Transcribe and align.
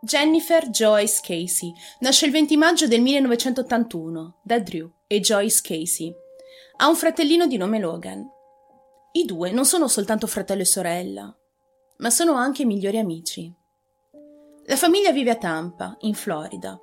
Jennifer 0.00 0.68
Joyce 0.68 1.20
Casey 1.20 1.74
nasce 2.00 2.26
il 2.26 2.30
20 2.30 2.56
maggio 2.56 2.86
del 2.86 3.00
1981 3.00 4.38
da 4.42 4.60
Drew 4.60 4.88
e 5.08 5.18
Joyce 5.18 5.60
Casey. 5.60 6.14
Ha 6.76 6.88
un 6.88 6.94
fratellino 6.94 7.48
di 7.48 7.56
nome 7.56 7.80
Logan. 7.80 8.24
I 9.12 9.24
due 9.24 9.50
non 9.50 9.64
sono 9.64 9.88
soltanto 9.88 10.28
fratello 10.28 10.62
e 10.62 10.66
sorella, 10.66 11.36
ma 11.96 12.10
sono 12.10 12.34
anche 12.34 12.64
migliori 12.64 12.98
amici. 12.98 13.52
La 14.66 14.76
famiglia 14.76 15.10
vive 15.10 15.30
a 15.30 15.36
Tampa, 15.36 15.96
in 16.02 16.14
Florida, 16.14 16.78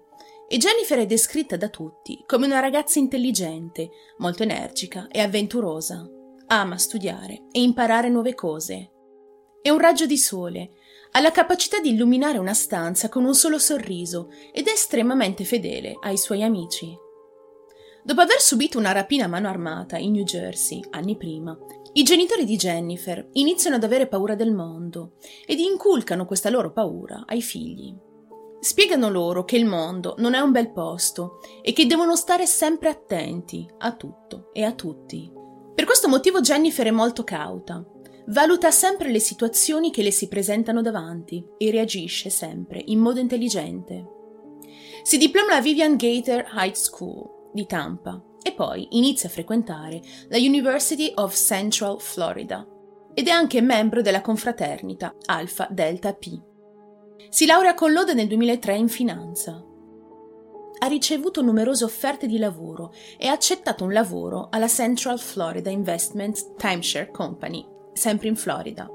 e 0.49 0.57
Jennifer 0.57 0.99
è 0.99 1.05
descritta 1.05 1.55
da 1.55 1.69
tutti 1.69 2.21
come 2.25 2.47
una 2.47 2.59
ragazza 2.59 2.99
intelligente, 2.99 3.91
molto 4.17 4.43
energica 4.43 5.07
e 5.09 5.21
avventurosa. 5.21 6.05
Ama 6.47 6.77
studiare 6.77 7.45
e 7.51 7.61
imparare 7.61 8.09
nuove 8.09 8.35
cose. 8.35 8.91
È 9.61 9.69
un 9.69 9.79
raggio 9.79 10.05
di 10.05 10.17
sole, 10.17 10.71
ha 11.15 11.21
la 11.21 11.31
capacità 11.31 11.79
di 11.79 11.91
illuminare 11.91 12.37
una 12.37 12.53
stanza 12.53 13.07
con 13.07 13.23
un 13.23 13.33
solo 13.33 13.57
sorriso 13.57 14.29
ed 14.51 14.67
è 14.67 14.71
estremamente 14.71 15.45
fedele 15.45 15.97
ai 16.01 16.17
suoi 16.17 16.43
amici. 16.43 16.93
Dopo 18.03 18.19
aver 18.19 18.41
subito 18.41 18.77
una 18.77 18.91
rapina 18.91 19.23
a 19.23 19.29
mano 19.29 19.47
armata 19.47 19.97
in 19.97 20.11
New 20.11 20.25
Jersey 20.25 20.83
anni 20.89 21.15
prima, 21.15 21.57
i 21.93 22.03
genitori 22.03 22.43
di 22.43 22.57
Jennifer 22.57 23.29
iniziano 23.31 23.77
ad 23.77 23.85
avere 23.85 24.07
paura 24.07 24.35
del 24.35 24.53
mondo 24.53 25.13
ed 25.45 25.59
inculcano 25.59 26.25
questa 26.25 26.49
loro 26.49 26.73
paura 26.73 27.23
ai 27.25 27.41
figli. 27.41 27.95
Spiegano 28.59 29.09
loro 29.09 29.45
che 29.45 29.55
il 29.55 29.65
mondo 29.65 30.15
non 30.17 30.33
è 30.33 30.39
un 30.41 30.51
bel 30.51 30.73
posto 30.73 31.39
e 31.61 31.71
che 31.71 31.85
devono 31.85 32.17
stare 32.17 32.45
sempre 32.45 32.89
attenti 32.89 33.65
a 33.77 33.95
tutto 33.95 34.49
e 34.51 34.63
a 34.63 34.73
tutti. 34.73 35.31
Per 35.73 35.85
questo 35.85 36.09
motivo 36.09 36.41
Jennifer 36.41 36.87
è 36.87 36.91
molto 36.91 37.23
cauta. 37.23 37.85
Valuta 38.27 38.71
sempre 38.71 39.11
le 39.11 39.19
situazioni 39.19 39.91
che 39.91 40.01
le 40.01 40.09
si 40.09 40.27
presentano 40.27 40.81
davanti 40.81 41.45
e 41.59 41.69
reagisce 41.69 42.31
sempre 42.31 42.81
in 42.85 42.97
modo 42.97 43.19
intelligente. 43.19 44.03
Si 45.03 45.19
diploma 45.19 45.51
alla 45.51 45.61
Vivian 45.61 45.95
Gator 45.95 46.43
High 46.55 46.73
School 46.73 47.51
di 47.53 47.67
Tampa 47.67 48.19
e 48.41 48.53
poi 48.53 48.87
inizia 48.91 49.29
a 49.29 49.31
frequentare 49.31 50.01
la 50.29 50.37
University 50.37 51.11
of 51.15 51.35
Central 51.35 52.01
Florida 52.01 52.67
ed 53.13 53.27
è 53.27 53.31
anche 53.31 53.61
membro 53.61 54.01
della 54.01 54.21
confraternita 54.21 55.15
Alpha 55.25 55.67
Delta 55.69 56.13
P. 56.13 56.41
Si 57.29 57.45
laurea 57.45 57.75
con 57.75 57.93
lode 57.93 58.15
nel 58.15 58.27
2003 58.27 58.75
in 58.75 58.89
finanza. 58.89 59.63
Ha 60.79 60.87
ricevuto 60.87 61.43
numerose 61.43 61.83
offerte 61.83 62.25
di 62.25 62.39
lavoro 62.39 62.91
e 63.17 63.27
ha 63.27 63.33
accettato 63.33 63.83
un 63.83 63.93
lavoro 63.93 64.47
alla 64.49 64.67
Central 64.67 65.19
Florida 65.19 65.69
Investment 65.69 66.55
Timeshare 66.55 67.11
Company, 67.11 67.73
sempre 67.95 68.27
in 68.27 68.35
Florida. 68.35 68.89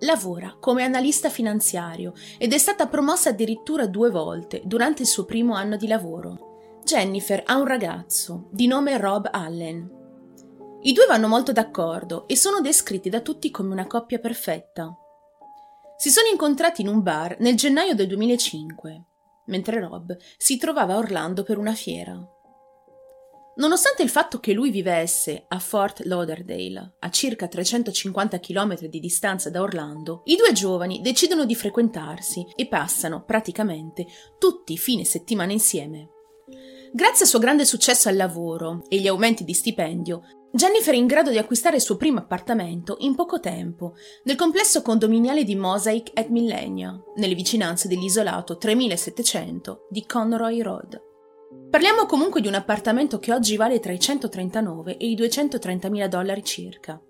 Lavora 0.00 0.56
come 0.60 0.84
analista 0.84 1.30
finanziario 1.30 2.12
ed 2.36 2.52
è 2.52 2.58
stata 2.58 2.86
promossa 2.86 3.30
addirittura 3.30 3.86
due 3.86 4.10
volte 4.10 4.60
durante 4.64 5.02
il 5.02 5.08
suo 5.08 5.24
primo 5.24 5.54
anno 5.54 5.76
di 5.76 5.86
lavoro. 5.86 6.80
Jennifer 6.84 7.42
ha 7.46 7.56
un 7.56 7.66
ragazzo 7.66 8.48
di 8.50 8.66
nome 8.66 8.98
Rob 8.98 9.28
Allen. 9.30 10.00
I 10.82 10.92
due 10.92 11.06
vanno 11.06 11.28
molto 11.28 11.52
d'accordo 11.52 12.26
e 12.26 12.36
sono 12.36 12.60
descritti 12.60 13.08
da 13.08 13.20
tutti 13.20 13.50
come 13.50 13.72
una 13.72 13.86
coppia 13.86 14.18
perfetta. 14.18 14.92
Si 15.96 16.10
sono 16.10 16.26
incontrati 16.26 16.80
in 16.80 16.88
un 16.88 17.00
bar 17.02 17.36
nel 17.38 17.54
gennaio 17.54 17.94
del 17.94 18.08
2005, 18.08 19.04
mentre 19.46 19.80
Rob 19.80 20.16
si 20.36 20.56
trovava 20.56 20.94
a 20.94 20.98
Orlando 20.98 21.44
per 21.44 21.58
una 21.58 21.74
fiera. 21.74 22.20
Nonostante 23.54 24.02
il 24.02 24.08
fatto 24.08 24.40
che 24.40 24.54
lui 24.54 24.70
vivesse 24.70 25.44
a 25.48 25.58
Fort 25.58 26.00
Lauderdale, 26.04 26.94
a 27.00 27.10
circa 27.10 27.48
350 27.48 28.40
km 28.40 28.86
di 28.86 28.98
distanza 28.98 29.50
da 29.50 29.60
Orlando, 29.60 30.22
i 30.24 30.36
due 30.36 30.52
giovani 30.52 31.02
decidono 31.02 31.44
di 31.44 31.54
frequentarsi 31.54 32.46
e 32.56 32.66
passano 32.66 33.24
praticamente 33.24 34.06
tutti 34.38 34.72
i 34.72 34.78
fine 34.78 35.04
settimana 35.04 35.52
insieme. 35.52 36.08
Grazie 36.94 37.24
al 37.24 37.30
suo 37.30 37.38
grande 37.38 37.66
successo 37.66 38.08
al 38.08 38.16
lavoro 38.16 38.84
e 38.88 38.98
gli 38.98 39.06
aumenti 39.06 39.44
di 39.44 39.54
stipendio, 39.54 40.22
Jennifer 40.54 40.94
è 40.94 40.98
in 40.98 41.06
grado 41.06 41.30
di 41.30 41.38
acquistare 41.38 41.76
il 41.76 41.82
suo 41.82 41.96
primo 41.96 42.20
appartamento 42.20 42.96
in 43.00 43.14
poco 43.14 43.38
tempo, 43.40 43.94
nel 44.24 44.36
complesso 44.36 44.82
condominiale 44.82 45.44
di 45.44 45.56
Mosaic 45.56 46.10
at 46.14 46.28
Millenia, 46.28 46.98
nelle 47.16 47.34
vicinanze 47.34 47.88
dell'isolato 47.88 48.56
3700 48.56 49.86
di 49.88 50.04
Conroy 50.06 50.60
Road. 50.60 51.11
Parliamo 51.70 52.06
comunque 52.06 52.40
di 52.40 52.48
un 52.48 52.54
appartamento 52.54 53.18
che 53.18 53.32
oggi 53.32 53.56
vale 53.56 53.80
tra 53.80 53.92
i 53.92 53.98
139 53.98 54.98
e 54.98 55.08
i 55.08 55.14
230 55.14 55.88
mila 55.88 56.06
dollari 56.06 56.44
circa. 56.44 57.00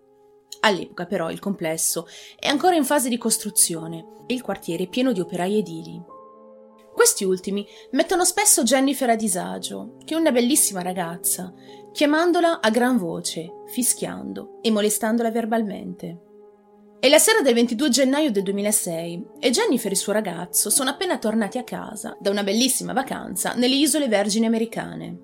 All'epoca 0.61 1.07
però 1.07 1.31
il 1.31 1.41
complesso 1.41 2.07
è 2.39 2.47
ancora 2.47 2.77
in 2.77 2.85
fase 2.85 3.09
di 3.09 3.19
costruzione 3.19 4.07
e 4.27 4.35
il 4.35 4.43
quartiere 4.43 4.85
è 4.85 4.89
pieno 4.89 5.13
di 5.13 5.21
operai 5.21 5.59
edili. 5.59 6.01
Questi 6.95 7.25
ultimi 7.25 7.67
mettono 7.93 8.25
spesso 8.25 8.63
Jennifer 8.63 9.11
a 9.11 9.17
disagio, 9.17 9.97
che 10.05 10.15
è 10.15 10.19
una 10.19 10.31
bellissima 10.31 10.83
ragazza, 10.83 11.53
chiamandola 11.91 12.61
a 12.61 12.71
gran 12.71 12.99
voce, 12.99 13.63
fischiando 13.67 14.59
e 14.61 14.71
molestandola 14.71 15.31
verbalmente. 15.31 16.32
È 17.03 17.09
la 17.09 17.19
sera 17.19 17.41
del 17.41 17.55
22 17.55 17.89
gennaio 17.89 18.31
del 18.31 18.45
2006 18.45 19.27
e 19.41 19.51
Jennifer 19.51 19.91
e 19.91 19.95
il 19.95 20.01
suo 20.01 20.13
ragazzo 20.13 20.71
sono 20.71 20.91
appena 20.91 21.19
tornati 21.19 21.59
a 21.59 21.65
casa 21.65 22.17
da 22.21 22.31
una 22.31 22.45
bellissima 22.45 22.93
vacanza 22.93 23.55
nelle 23.55 23.75
isole 23.75 24.07
Vergini 24.07 24.47
americane. 24.47 25.19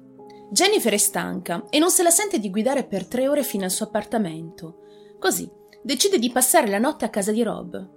Jennifer 0.50 0.92
è 0.92 0.96
stanca 0.96 1.66
e 1.70 1.78
non 1.78 1.92
se 1.92 2.02
la 2.02 2.10
sente 2.10 2.40
di 2.40 2.50
guidare 2.50 2.82
per 2.82 3.06
tre 3.06 3.28
ore 3.28 3.44
fino 3.44 3.62
al 3.62 3.70
suo 3.70 3.86
appartamento. 3.86 4.80
Così 5.20 5.48
decide 5.80 6.18
di 6.18 6.32
passare 6.32 6.66
la 6.66 6.78
notte 6.78 7.04
a 7.04 7.10
casa 7.10 7.30
di 7.30 7.44
Rob, 7.44 7.96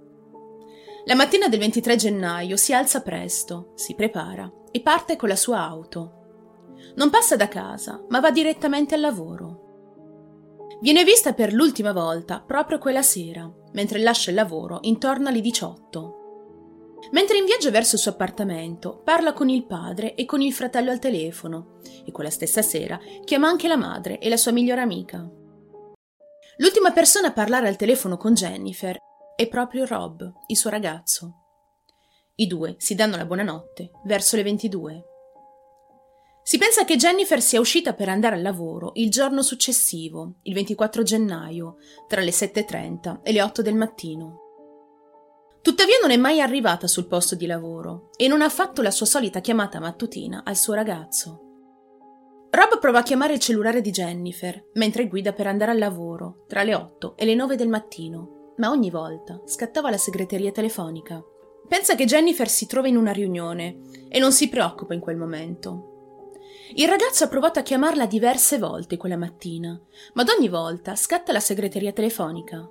la 1.06 1.16
mattina 1.16 1.48
del 1.48 1.58
23 1.58 1.96
gennaio 1.96 2.56
si 2.56 2.72
alza 2.72 3.02
presto, 3.02 3.72
si 3.74 3.96
prepara 3.96 4.48
e 4.70 4.80
parte 4.82 5.16
con 5.16 5.28
la 5.28 5.34
sua 5.34 5.58
auto. 5.58 6.20
Non 6.94 7.10
passa 7.10 7.34
da 7.34 7.48
casa, 7.48 8.00
ma 8.10 8.20
va 8.20 8.30
direttamente 8.30 8.94
al 8.94 9.00
lavoro. 9.00 10.68
Viene 10.80 11.02
vista 11.02 11.32
per 11.32 11.52
l'ultima 11.52 11.92
volta 11.92 12.40
proprio 12.40 12.78
quella 12.78 13.02
sera, 13.02 13.52
mentre 13.72 13.98
lascia 13.98 14.30
il 14.30 14.36
lavoro 14.36 14.78
intorno 14.82 15.28
alle 15.28 15.40
18. 15.40 16.20
Mentre 17.10 17.36
in 17.36 17.44
viaggio 17.44 17.70
verso 17.70 17.96
il 17.96 18.00
suo 18.00 18.12
appartamento, 18.12 19.00
parla 19.04 19.32
con 19.32 19.48
il 19.48 19.66
padre 19.66 20.14
e 20.14 20.24
con 20.24 20.40
il 20.40 20.52
fratello 20.52 20.90
al 20.90 20.98
telefono 20.98 21.80
e 22.04 22.12
quella 22.12 22.30
stessa 22.30 22.62
sera 22.62 22.98
chiama 23.24 23.48
anche 23.48 23.68
la 23.68 23.76
madre 23.76 24.18
e 24.18 24.28
la 24.28 24.36
sua 24.36 24.52
migliore 24.52 24.80
amica. 24.80 25.28
L'ultima 26.58 26.92
persona 26.92 27.28
a 27.28 27.32
parlare 27.32 27.68
al 27.68 27.76
telefono 27.76 28.16
con 28.16 28.34
Jennifer 28.34 28.96
è 29.34 29.48
proprio 29.48 29.84
Rob, 29.84 30.32
il 30.46 30.56
suo 30.56 30.70
ragazzo. 30.70 31.36
I 32.36 32.46
due 32.46 32.76
si 32.78 32.94
danno 32.94 33.16
la 33.16 33.26
buonanotte 33.26 33.90
verso 34.04 34.36
le 34.36 34.42
22. 34.42 35.04
Si 36.44 36.58
pensa 36.58 36.84
che 36.84 36.96
Jennifer 36.96 37.40
sia 37.40 37.60
uscita 37.60 37.94
per 37.94 38.08
andare 38.08 38.34
al 38.34 38.42
lavoro 38.42 38.92
il 38.94 39.10
giorno 39.10 39.42
successivo, 39.42 40.38
il 40.42 40.54
24 40.54 41.02
gennaio, 41.02 41.76
tra 42.08 42.20
le 42.20 42.30
7.30 42.30 43.20
e 43.22 43.32
le 43.32 43.42
8 43.42 43.62
del 43.62 43.76
mattino. 43.76 44.38
Tuttavia 45.62 45.98
non 46.00 46.10
è 46.10 46.16
mai 46.16 46.40
arrivata 46.40 46.88
sul 46.88 47.06
posto 47.06 47.36
di 47.36 47.46
lavoro 47.46 48.10
e 48.16 48.26
non 48.26 48.42
ha 48.42 48.48
fatto 48.48 48.82
la 48.82 48.90
sua 48.90 49.06
solita 49.06 49.40
chiamata 49.40 49.78
mattutina 49.78 50.42
al 50.44 50.56
suo 50.56 50.74
ragazzo. 50.74 51.50
Rob 52.50 52.80
prova 52.80 52.98
a 52.98 53.02
chiamare 53.02 53.34
il 53.34 53.38
cellulare 53.38 53.80
di 53.80 53.90
Jennifer 53.90 54.70
mentre 54.74 55.06
guida 55.06 55.32
per 55.32 55.46
andare 55.46 55.70
al 55.70 55.78
lavoro 55.78 56.44
tra 56.48 56.64
le 56.64 56.74
8 56.74 57.16
e 57.16 57.24
le 57.24 57.34
9 57.36 57.54
del 57.54 57.68
mattino 57.68 58.54
ma 58.56 58.70
ogni 58.70 58.90
volta 58.90 59.40
scattava 59.44 59.90
la 59.90 59.96
segreteria 59.96 60.50
telefonica. 60.50 61.22
Pensa 61.68 61.94
che 61.94 62.04
Jennifer 62.04 62.48
si 62.48 62.66
trova 62.66 62.88
in 62.88 62.96
una 62.96 63.12
riunione 63.12 63.78
e 64.08 64.18
non 64.18 64.32
si 64.32 64.48
preoccupa 64.48 64.94
in 64.94 65.00
quel 65.00 65.16
momento. 65.16 65.91
Il 66.74 66.88
ragazzo 66.88 67.24
ha 67.24 67.28
provato 67.28 67.58
a 67.58 67.62
chiamarla 67.62 68.06
diverse 68.06 68.58
volte 68.58 68.96
quella 68.96 69.16
mattina, 69.16 69.78
ma 70.14 70.22
ad 70.22 70.28
ogni 70.28 70.48
volta 70.48 70.96
scatta 70.96 71.32
la 71.32 71.40
segreteria 71.40 71.92
telefonica. 71.92 72.68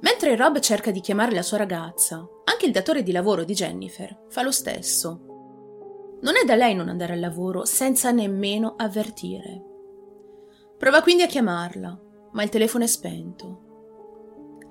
Mentre 0.00 0.36
Rob 0.36 0.58
cerca 0.60 0.90
di 0.90 1.00
chiamare 1.00 1.34
la 1.34 1.42
sua 1.42 1.58
ragazza, 1.58 2.26
anche 2.44 2.66
il 2.66 2.72
datore 2.72 3.02
di 3.02 3.12
lavoro 3.12 3.44
di 3.44 3.54
Jennifer 3.54 4.26
fa 4.28 4.42
lo 4.42 4.50
stesso. 4.50 6.18
Non 6.20 6.36
è 6.36 6.44
da 6.44 6.54
lei 6.54 6.74
non 6.74 6.88
andare 6.88 7.14
al 7.14 7.20
lavoro 7.20 7.64
senza 7.64 8.10
nemmeno 8.10 8.74
avvertire. 8.76 9.62
Prova 10.78 11.02
quindi 11.02 11.22
a 11.22 11.26
chiamarla, 11.26 12.00
ma 12.32 12.42
il 12.42 12.48
telefono 12.48 12.84
è 12.84 12.88
spento 12.88 13.70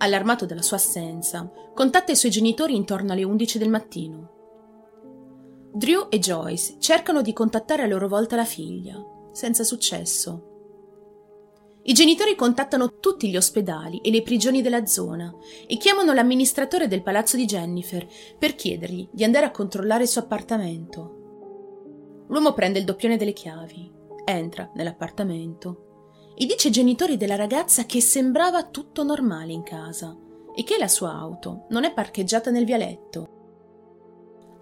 allarmato 0.01 0.45
della 0.45 0.61
sua 0.61 0.77
assenza, 0.77 1.49
contatta 1.73 2.11
i 2.11 2.15
suoi 2.15 2.31
genitori 2.31 2.75
intorno 2.75 3.13
alle 3.13 3.23
11 3.23 3.57
del 3.57 3.69
mattino. 3.69 4.40
Drew 5.73 6.07
e 6.09 6.19
Joyce 6.19 6.75
cercano 6.79 7.21
di 7.21 7.31
contattare 7.31 7.83
a 7.83 7.87
loro 7.87 8.09
volta 8.09 8.35
la 8.35 8.43
figlia, 8.43 9.01
senza 9.31 9.63
successo. 9.63 10.49
I 11.83 11.93
genitori 11.93 12.35
contattano 12.35 12.99
tutti 12.99 13.29
gli 13.29 13.37
ospedali 13.37 14.01
e 14.01 14.11
le 14.11 14.21
prigioni 14.21 14.61
della 14.61 14.85
zona 14.85 15.33
e 15.65 15.77
chiamano 15.77 16.11
l'amministratore 16.11 16.89
del 16.89 17.01
palazzo 17.01 17.37
di 17.37 17.45
Jennifer 17.45 18.05
per 18.37 18.55
chiedergli 18.55 19.07
di 19.11 19.23
andare 19.23 19.45
a 19.45 19.51
controllare 19.51 20.03
il 20.03 20.09
suo 20.09 20.21
appartamento. 20.21 22.25
L'uomo 22.27 22.53
prende 22.53 22.79
il 22.79 22.85
doppione 22.85 23.15
delle 23.15 23.33
chiavi, 23.33 23.89
entra 24.25 24.69
nell'appartamento 24.75 26.33
e 26.35 26.45
dice 26.45 26.67
ai 26.67 26.73
genitori 26.73 27.15
della 27.15 27.35
ragazza 27.35 27.85
che 27.85 28.01
sembrava 28.01 28.65
tutto 28.65 29.03
normale 29.03 29.53
in 29.53 29.63
casa 29.63 30.15
e 30.53 30.63
che 30.63 30.77
la 30.77 30.89
sua 30.89 31.13
auto 31.13 31.65
non 31.69 31.85
è 31.85 31.93
parcheggiata 31.93 32.51
nel 32.51 32.65
vialetto. 32.65 33.30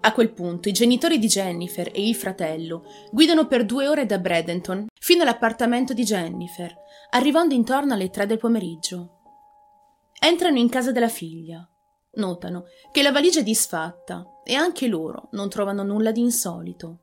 A 0.02 0.12
quel 0.12 0.32
punto 0.32 0.70
i 0.70 0.72
genitori 0.72 1.18
di 1.18 1.26
Jennifer 1.26 1.90
e 1.92 2.08
il 2.08 2.14
fratello 2.14 2.84
guidano 3.10 3.46
per 3.46 3.66
due 3.66 3.86
ore 3.86 4.06
da 4.06 4.18
Bradenton 4.18 4.86
fino 4.98 5.22
all'appartamento 5.22 5.92
di 5.92 6.04
Jennifer, 6.04 6.74
arrivando 7.10 7.52
intorno 7.52 7.92
alle 7.92 8.08
tre 8.08 8.24
del 8.24 8.38
pomeriggio. 8.38 9.18
Entrano 10.18 10.58
in 10.58 10.70
casa 10.70 10.90
della 10.90 11.08
figlia. 11.08 11.68
Notano 12.12 12.64
che 12.90 13.02
la 13.02 13.12
valigia 13.12 13.40
è 13.40 13.42
disfatta 13.42 14.40
e 14.42 14.54
anche 14.54 14.88
loro 14.88 15.28
non 15.32 15.50
trovano 15.50 15.82
nulla 15.82 16.12
di 16.12 16.20
insolito. 16.20 17.00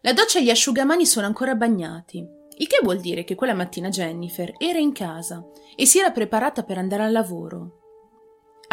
La 0.00 0.12
doccia 0.12 0.40
e 0.40 0.42
gli 0.42 0.50
asciugamani 0.50 1.06
sono 1.06 1.26
ancora 1.26 1.54
bagnati, 1.54 2.18
il 2.56 2.66
che 2.66 2.80
vuol 2.82 3.00
dire 3.00 3.22
che 3.22 3.36
quella 3.36 3.54
mattina 3.54 3.88
Jennifer 3.88 4.52
era 4.58 4.78
in 4.78 4.92
casa 4.92 5.44
e 5.76 5.86
si 5.86 5.98
era 6.00 6.10
preparata 6.10 6.64
per 6.64 6.76
andare 6.76 7.04
al 7.04 7.12
lavoro. 7.12 7.83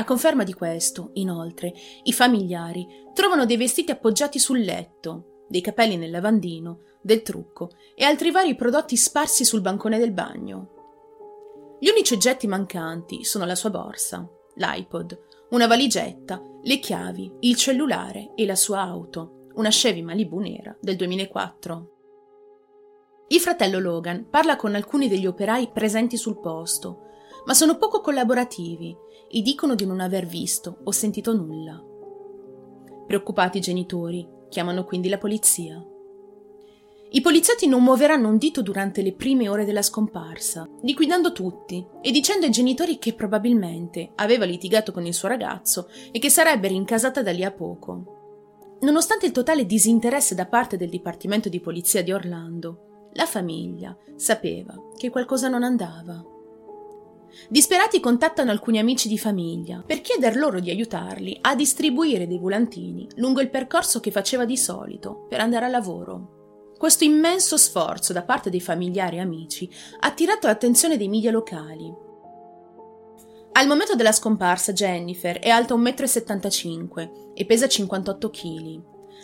A 0.02 0.04
conferma 0.04 0.44
di 0.44 0.54
questo, 0.54 1.12
inoltre, 1.14 1.72
i 2.06 2.12
familiari 2.12 2.88
trovano 3.14 3.46
dei 3.46 3.56
vestiti 3.56 3.92
appoggiati 3.92 4.40
sul 4.40 4.60
letto, 4.60 5.44
dei 5.48 5.62
capelli 5.62 5.96
nel 5.96 6.10
lavandino, 6.10 6.80
del 7.04 7.22
trucco 7.22 7.70
e 7.94 8.04
altri 8.04 8.32
vari 8.32 8.56
prodotti 8.56 8.98
sparsi 8.98 9.46
sul 9.46 9.62
bancone 9.62 10.00
del 10.00 10.12
bagno. 10.12 11.78
Gli 11.80 11.88
unici 11.88 12.16
oggetti 12.16 12.48
mancanti 12.48 13.24
sono 13.24 13.46
la 13.46 13.54
sua 13.54 13.70
borsa, 13.70 14.28
l'iPod, 14.56 15.20
una 15.52 15.68
valigetta, 15.68 16.42
le 16.64 16.80
chiavi, 16.80 17.34
il 17.42 17.56
cellulare 17.56 18.32
e 18.34 18.48
la 18.48 18.56
sua 18.56 18.80
auto, 18.80 19.50
una 19.54 19.70
Chevy 19.70 20.02
Malibu 20.02 20.40
nera 20.40 20.76
del 20.82 20.96
2004. 20.96 21.92
Il 23.28 23.40
fratello 23.40 23.78
Logan 23.78 24.28
parla 24.32 24.56
con 24.56 24.74
alcuni 24.74 25.08
degli 25.08 25.28
operai 25.28 25.70
presenti 25.72 26.18
sul 26.18 26.40
posto, 26.40 27.10
ma 27.46 27.54
sono 27.54 27.78
poco 27.78 28.02
collaborativi 28.02 28.96
e 29.30 29.42
dicono 29.42 29.76
di 29.76 29.86
non 29.86 30.00
aver 30.00 30.26
visto 30.26 30.80
o 30.84 30.92
sentito 30.92 31.34
nulla. 31.34 31.84
Preoccupati 33.08 33.58
i 33.58 33.62
genitori 33.62 34.28
chiamano 34.50 34.84
quindi 34.84 35.10
la 35.10 35.18
polizia. 35.18 35.84
I 37.14 37.20
poliziotti 37.20 37.68
non 37.68 37.84
muoveranno 37.84 38.30
un 38.30 38.38
dito 38.38 38.62
durante 38.62 39.02
le 39.02 39.12
prime 39.12 39.50
ore 39.50 39.66
della 39.66 39.82
scomparsa, 39.82 40.66
liquidando 40.84 41.34
tutti 41.34 41.86
e 42.02 42.10
dicendo 42.10 42.46
ai 42.46 42.54
genitori 42.54 43.00
che 43.00 43.14
probabilmente 43.14 44.12
aveva 44.16 44.46
litigato 44.46 44.94
con 44.94 45.06
il 45.06 45.14
suo 45.14 45.28
ragazzo 45.28 45.90
e 46.10 46.20
che 46.20 46.30
sarebbe 46.30 46.70
rincasata 46.70 47.22
da 47.22 47.32
lì 47.32 47.44
a 47.44 47.52
poco. 47.52 48.78
Nonostante 48.82 49.26
il 49.26 49.34
totale 49.34 49.66
disinteresse 49.66 50.36
da 50.36 50.46
parte 50.46 50.78
del 50.78 50.90
Dipartimento 50.90 51.50
di 51.50 51.60
Polizia 51.60 52.02
di 52.02 52.14
Orlando, 52.14 53.10
la 53.14 53.26
famiglia 53.26 53.96
sapeva 54.16 54.74
che 54.96 55.10
qualcosa 55.10 55.50
non 55.50 55.64
andava. 55.64 56.24
Disperati 57.50 58.00
contattano 58.00 58.52
alcuni 58.52 58.80
amici 58.80 59.08
di 59.08 59.18
famiglia 59.18 59.84
per 59.86 60.02
chieder 60.02 60.36
loro 60.36 60.60
di 60.60 60.70
aiutarli 60.70 61.38
a 61.42 61.56
distribuire 61.56 62.28
dei 62.28 62.38
volantini 62.38 63.08
lungo 63.16 63.42
il 63.42 63.50
percorso 63.50 64.00
che 64.00 64.12
faceva 64.12 64.46
di 64.46 64.58
solito 64.58 65.26
per 65.30 65.40
andare 65.40 65.66
a 65.66 65.70
lavoro. 65.70 66.74
Questo 66.78 67.04
immenso 67.04 67.58
sforzo 67.58 68.12
da 68.12 68.24
parte 68.24 68.50
dei 68.50 68.62
familiari 68.62 69.18
e 69.18 69.20
amici 69.20 69.70
ha 70.00 70.08
attirato 70.08 70.48
l'attenzione 70.48 70.98
dei 70.98 71.08
media 71.08 71.32
locali. 71.32 71.94
Al 73.54 73.68
momento 73.68 73.96
della 73.96 74.12
scomparsa 74.12 74.72
Jennifer 74.72 75.38
è 75.40 75.50
alta 75.50 75.76
1,75 75.76 77.04
m 77.04 77.12
e 77.34 77.46
pesa 77.46 77.68
58 77.68 78.30
kg. 78.30 78.82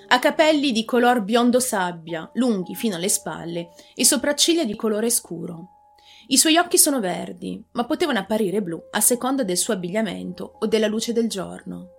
Ha 0.09 0.19
capelli 0.19 0.71
di 0.71 0.86
color 0.86 1.21
biondo 1.21 1.59
sabbia, 1.59 2.30
lunghi 2.33 2.75
fino 2.75 2.95
alle 2.95 3.09
spalle, 3.09 3.69
e 3.95 4.06
sopracciglia 4.06 4.63
di 4.63 4.75
colore 4.75 5.09
scuro. 5.09 5.76
I 6.29 6.38
suoi 6.38 6.57
occhi 6.57 6.77
sono 6.77 7.00
verdi, 7.00 7.63
ma 7.71 7.85
potevano 7.85 8.19
apparire 8.19 8.62
blu 8.62 8.81
a 8.91 9.00
seconda 9.00 9.44
del 9.44 9.56
suo 9.56 9.74
abbigliamento 9.74 10.57
o 10.59 10.65
della 10.68 10.88
luce 10.88 11.13
del 11.13 11.29
giorno. 11.29 11.91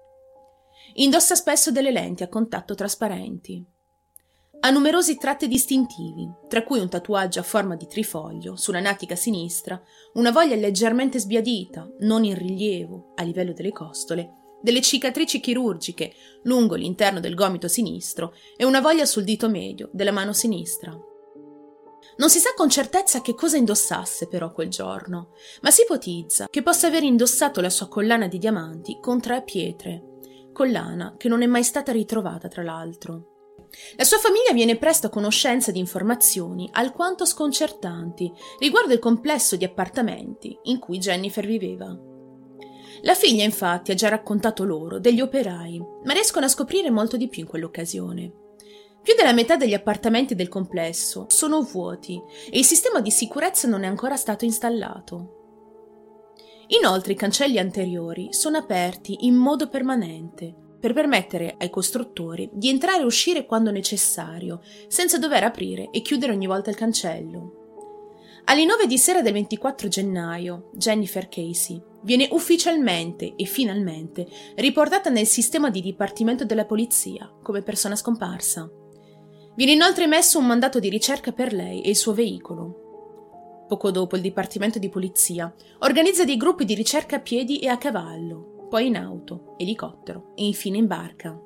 Indossa 0.95 1.35
spesso 1.35 1.71
delle 1.71 1.91
lenti 1.91 2.23
a 2.25 2.29
contatto 2.29 2.75
trasparenti. 2.75 3.65
Ha 4.61 4.71
numerosi 4.71 5.17
tratti 5.17 5.49
distintivi, 5.49 6.29
tra 6.47 6.63
cui 6.63 6.79
un 6.79 6.91
tatuaggio 6.91 7.41
a 7.41 7.45
forma 7.45 7.75
di 7.75 7.87
trifoglio 7.87 8.57
sulla 8.57 8.81
natica 8.81 9.15
sinistra, 9.15 9.81
una 10.15 10.31
voglia 10.31 10.57
leggermente 10.57 11.19
sbiadita, 11.19 11.89
non 12.01 12.25
in 12.25 12.37
rilievo, 12.37 13.13
a 13.15 13.23
livello 13.23 13.55
delle 13.55 13.73
costole, 13.73 14.33
delle 14.61 14.83
cicatrici 14.83 15.41
chirurgiche 15.41 16.13
lungo 16.43 16.75
l'interno 16.75 17.21
del 17.21 17.35
gomito 17.35 17.69
sinistro 17.69 18.35
e 18.57 18.65
una 18.65 18.81
voglia 18.81 19.07
sul 19.07 19.25
dito 19.25 19.49
medio 19.49 19.89
della 19.93 20.13
mano 20.13 20.35
sinistra. 20.35 20.95
Non 22.17 22.31
si 22.31 22.39
sa 22.39 22.51
con 22.57 22.69
certezza 22.69 23.21
che 23.21 23.35
cosa 23.35 23.57
indossasse 23.57 24.27
però 24.27 24.53
quel 24.53 24.69
giorno, 24.69 25.35
ma 25.63 25.71
si 25.71 25.83
ipotizza 25.83 26.47
che 26.51 26.63
possa 26.63 26.89
aver 26.89 27.03
indossato 27.03 27.61
la 27.61 27.71
sua 27.71 27.89
collana 27.89 28.27
di 28.27 28.39
diamanti 28.39 28.99
con 29.01 29.21
tre 29.21 29.43
pietre, 29.43 30.03
collana 30.53 31.15
che 31.17 31.29
non 31.29 31.43
è 31.43 31.47
mai 31.47 31.63
stata 31.63 31.93
ritrovata 31.93 32.49
tra 32.49 32.63
l'altro. 32.63 33.37
La 33.97 34.05
sua 34.05 34.19
famiglia 34.19 34.53
viene 34.53 34.77
presto 34.77 35.09
a 35.09 35.11
conoscenza 35.11 35.71
di 35.71 35.79
informazioni 35.79 36.69
alquanto 36.73 37.25
sconcertanti 37.25 38.33
riguardo 38.59 38.95
il 38.95 38.99
complesso 38.99 39.57
di 39.57 39.65
appartamenti 39.65 40.59
in 40.65 40.79
cui 40.79 40.99
Jennifer 40.99 41.47
viveva. 41.47 41.97
La 43.03 43.15
figlia 43.15 43.45
infatti 43.45 43.93
ha 43.93 43.95
già 43.95 44.09
raccontato 44.09 44.65
loro 44.65 44.99
degli 44.99 45.21
operai, 45.21 45.81
ma 46.05 46.13
riescono 46.13 46.47
a 46.47 46.49
scoprire 46.49 46.91
molto 46.91 47.17
di 47.17 47.29
più 47.29 47.43
in 47.43 47.49
quell'occasione. 47.49 48.33
Più 49.03 49.15
della 49.15 49.33
metà 49.33 49.57
degli 49.57 49.75
appartamenti 49.75 50.35
del 50.35 50.49
complesso 50.49 51.27
sono 51.29 51.63
vuoti 51.63 52.21
e 52.51 52.59
il 52.59 52.65
sistema 52.65 53.01
di 53.01 53.11
sicurezza 53.11 53.67
non 53.67 53.85
è 53.85 53.87
ancora 53.87 54.17
stato 54.17 54.45
installato. 54.45 55.35
Inoltre 56.69 57.15
i 57.15 57.17
cancelli 57.17 57.59
anteriori 57.59 58.33
sono 58.33 58.59
aperti 58.59 59.27
in 59.27 59.35
modo 59.35 59.69
permanente, 59.69 60.55
per 60.79 60.93
permettere 60.93 61.55
ai 61.59 61.71
costruttori 61.71 62.51
di 62.53 62.69
entrare 62.69 63.03
e 63.03 63.07
uscire 63.07 63.47
quando 63.47 63.71
necessario, 63.71 64.61
senza 64.87 65.19
dover 65.19 65.45
aprire 65.45 65.89
e 65.91 66.03
chiudere 66.03 66.33
ogni 66.33 66.47
volta 66.47 66.71
il 66.71 66.77
cancello. 66.77 67.59
Alle 68.45 68.65
9 68.65 68.87
di 68.87 68.97
sera 68.97 69.21
del 69.21 69.33
24 69.33 69.89
gennaio, 69.89 70.71
Jennifer 70.73 71.29
Casey 71.29 71.83
viene 72.03 72.29
ufficialmente 72.31 73.35
e 73.35 73.45
finalmente 73.45 74.27
riportata 74.57 75.11
nel 75.11 75.27
sistema 75.27 75.69
di 75.71 75.81
dipartimento 75.81 76.45
della 76.45 76.65
polizia 76.65 77.31
come 77.43 77.63
persona 77.63 77.97
scomparsa. 77.97 78.71
Viene 79.59 79.73
inoltre 79.73 80.05
emesso 80.05 80.39
un 80.39 80.47
mandato 80.47 80.79
di 80.79 80.89
ricerca 80.89 81.33
per 81.33 81.53
lei 81.53 81.83
e 81.83 81.89
il 81.89 81.97
suo 81.97 82.15
veicolo. 82.15 83.65
Poco 83.67 83.91
dopo 83.91 84.15
il 84.15 84.23
Dipartimento 84.23 84.79
di 84.79 84.89
Polizia 84.89 85.53
organizza 85.81 86.25
dei 86.25 86.37
gruppi 86.37 86.65
di 86.65 86.75
ricerca 86.75 87.17
a 87.17 87.21
piedi 87.21 87.59
e 87.59 87.67
a 87.67 87.77
cavallo, 87.77 88.69
poi 88.71 88.87
in 88.87 88.97
auto, 88.97 89.57
elicottero 89.59 90.31
e 90.37 90.45
infine 90.45 90.77
in 90.77 90.87
barca. 90.87 91.37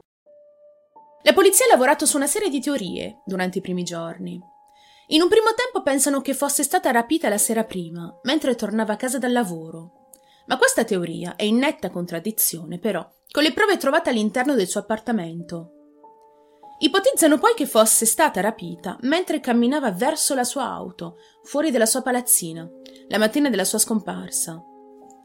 La 1.23 1.33
polizia 1.33 1.65
ha 1.65 1.71
lavorato 1.71 2.05
su 2.05 2.19
una 2.19 2.27
serie 2.27 2.51
di 2.51 2.61
teorie 2.61 3.23
durante 3.25 3.59
i 3.59 3.63
primi 3.63 3.83
giorni. 3.83 4.39
In 5.07 5.23
un 5.23 5.29
primo 5.29 5.55
tempo 5.57 5.81
pensano 5.83 6.21
che 6.21 6.35
fosse 6.35 6.65
stata 6.65 6.91
rapita 6.91 7.31
la 7.31 7.39
sera 7.39 7.65
prima, 7.65 8.15
mentre 8.25 8.57
tornava 8.57 8.93
a 8.93 8.97
casa 8.97 9.17
dal 9.17 9.33
lavoro. 9.33 10.11
Ma 10.49 10.59
questa 10.59 10.85
teoria 10.85 11.35
è 11.35 11.45
in 11.45 11.57
netta 11.57 11.89
contraddizione, 11.89 12.79
però, 12.79 13.11
con 13.31 13.43
le 13.43 13.55
prove 13.55 13.79
trovate 13.79 14.11
all'interno 14.11 14.55
del 14.55 14.69
suo 14.69 14.81
appartamento. 14.81 15.72
Ipotizzano 16.83 17.39
poi 17.39 17.55
che 17.55 17.67
fosse 17.67 18.07
stata 18.07 18.41
rapita 18.41 18.97
mentre 19.03 19.41
camminava 19.41 19.93
verso 19.93 20.35
la 20.35 20.45
sua 20.45 20.65
auto, 20.65 21.17
fuori 21.45 21.71
dalla 21.71 21.87
sua 21.87 22.03
palazzina, 22.03 22.69
la 23.09 23.19
mattina 23.19 23.49
della 23.49 23.65
sua 23.65 23.79
scomparsa 23.79 24.63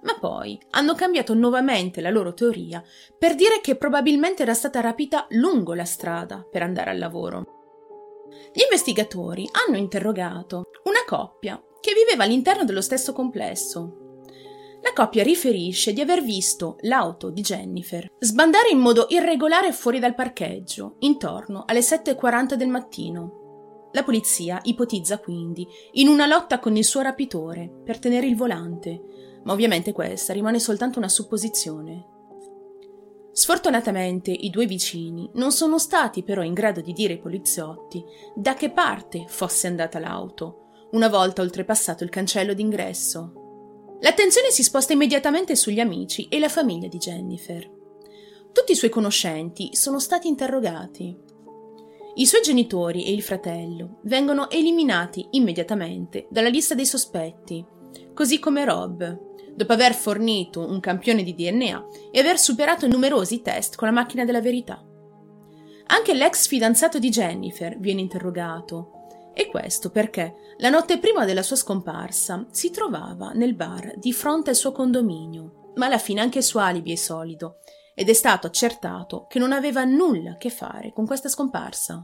ma 0.08 0.18
poi 0.20 0.60
hanno 0.72 0.96
cambiato 0.96 1.34
nuovamente 1.34 2.00
la 2.00 2.10
loro 2.10 2.34
teoria 2.34 2.82
per 3.18 3.36
dire 3.36 3.60
che 3.62 3.76
probabilmente 3.76 4.44
era 4.44 4.54
stata 4.54 4.80
rapita 4.80 5.26
lungo 5.32 5.74
la 5.74 5.84
strada 5.84 6.48
per 6.50 6.62
andare 6.62 6.92
al 6.92 6.98
lavoro. 6.98 7.56
Gli 8.54 8.62
investigatori 8.62 9.50
hanno 9.52 9.78
interrogato 9.78 10.70
una 10.84 11.04
coppia 11.06 11.62
che 11.82 11.94
viveva 11.94 12.24
all'interno 12.24 12.64
dello 12.64 12.82
stesso 12.82 13.12
complesso. 13.12 14.07
La 14.88 15.04
coppia 15.04 15.22
riferisce 15.22 15.92
di 15.92 16.00
aver 16.00 16.24
visto 16.24 16.78
l'auto 16.84 17.30
di 17.30 17.42
Jennifer 17.42 18.10
sbandare 18.20 18.70
in 18.70 18.80
modo 18.80 19.08
irregolare 19.10 19.74
fuori 19.74 20.00
dal 20.00 20.16
parcheggio, 20.16 20.96
intorno 21.00 21.66
alle 21.68 21.82
7.40 21.82 22.54
del 22.54 22.70
mattino. 22.70 23.90
La 23.92 24.06
polizia 24.06 24.62
ipotizza 24.64 25.20
quindi 25.20 25.68
in 25.94 26.08
una 26.08 26.26
lotta 26.26 26.60
con 26.60 26.78
il 26.78 26.86
suo 26.86 27.02
rapitore 27.02 27.70
per 27.84 28.00
tenere 28.00 28.28
il 28.28 28.38
volante, 28.38 29.42
ma 29.44 29.52
ovviamente 29.52 29.92
questa 29.92 30.32
rimane 30.32 30.58
soltanto 30.58 31.00
una 31.00 31.10
supposizione. 31.10 32.08
Sfortunatamente 33.34 34.32
i 34.32 34.50
due 34.50 34.68
vicini 34.68 35.30
non 35.34 35.52
sono 35.52 35.80
stati 35.80 36.24
però 36.24 36.44
in 36.44 36.54
grado 36.54 36.80
di 36.80 36.94
dire 36.94 37.16
ai 37.16 37.20
poliziotti 37.20 38.02
da 38.34 38.54
che 38.54 38.72
parte 38.72 39.26
fosse 39.28 39.68
andata 39.68 40.00
l'auto, 40.00 40.88
una 40.92 41.10
volta 41.10 41.42
oltrepassato 41.42 42.06
il 42.06 42.10
cancello 42.10 42.54
d'ingresso. 42.54 43.42
L'attenzione 44.00 44.52
si 44.52 44.64
sposta 44.64 44.94
immediatamente 44.94 45.56
sugli 45.56 45.80
amici 45.80 46.28
e 46.30 46.40
la 46.40 46.50
famiglia 46.50 46.88
di 46.88 46.98
Jennifer. 46.98 47.68
Tutti 48.52 48.72
i 48.72 48.76
suoi 48.76 48.90
conoscenti 48.90 49.76
sono 49.76 50.00
stati 50.00 50.28
interrogati. 50.28 51.16
I 52.16 52.26
suoi 52.26 52.42
genitori 52.42 53.06
e 53.06 53.12
il 53.12 53.22
fratello 53.22 54.00
vengono 54.04 54.50
eliminati 54.50 55.28
immediatamente 55.32 56.28
dalla 56.30 56.50
lista 56.50 56.74
dei 56.74 56.86
sospetti, 56.86 57.64
così 58.14 58.40
come 58.40 58.66
Rob, 58.66 59.26
dopo 59.56 59.74
aver 59.74 59.94
fornito 59.94 60.68
un 60.68 60.80
campione 60.80 61.24
di 61.24 61.34
DNA 61.34 61.88
e 62.12 62.20
aver 62.20 62.38
superato 62.38 62.88
numerosi 62.88 63.42
test 63.42 63.76
con 63.76 63.88
la 63.88 63.94
macchina 63.94 64.26
della 64.26 64.42
verità. 64.42 64.84
Anche 65.88 66.14
l'ex 66.14 66.48
fidanzato 66.48 67.00
di 67.00 67.10
Jennifer 67.10 67.78
viene 67.80 68.02
interrogato. 68.02 68.92
E 69.40 69.50
questo 69.50 69.92
perché 69.92 70.56
la 70.58 70.70
notte 70.70 70.98
prima 70.98 71.24
della 71.24 71.44
sua 71.44 71.56
scomparsa 71.56 72.48
si 72.50 72.72
trovava 72.72 73.34
nel 73.36 73.54
bar 73.54 73.94
di 73.96 74.12
fronte 74.12 74.50
al 74.50 74.56
suo 74.56 74.72
condominio, 74.72 75.74
ma 75.76 75.86
alla 75.86 76.00
fine 76.00 76.22
anche 76.22 76.40
il 76.40 76.44
suo 76.44 76.60
alibi 76.60 76.92
è 76.92 76.96
solido 76.96 77.60
ed 77.94 78.10
è 78.10 78.14
stato 78.14 78.48
accertato 78.48 79.28
che 79.30 79.38
non 79.38 79.52
aveva 79.52 79.84
nulla 79.84 80.32
a 80.32 80.38
che 80.38 80.50
fare 80.50 80.92
con 80.92 81.06
questa 81.06 81.30
scomparsa. 81.30 82.04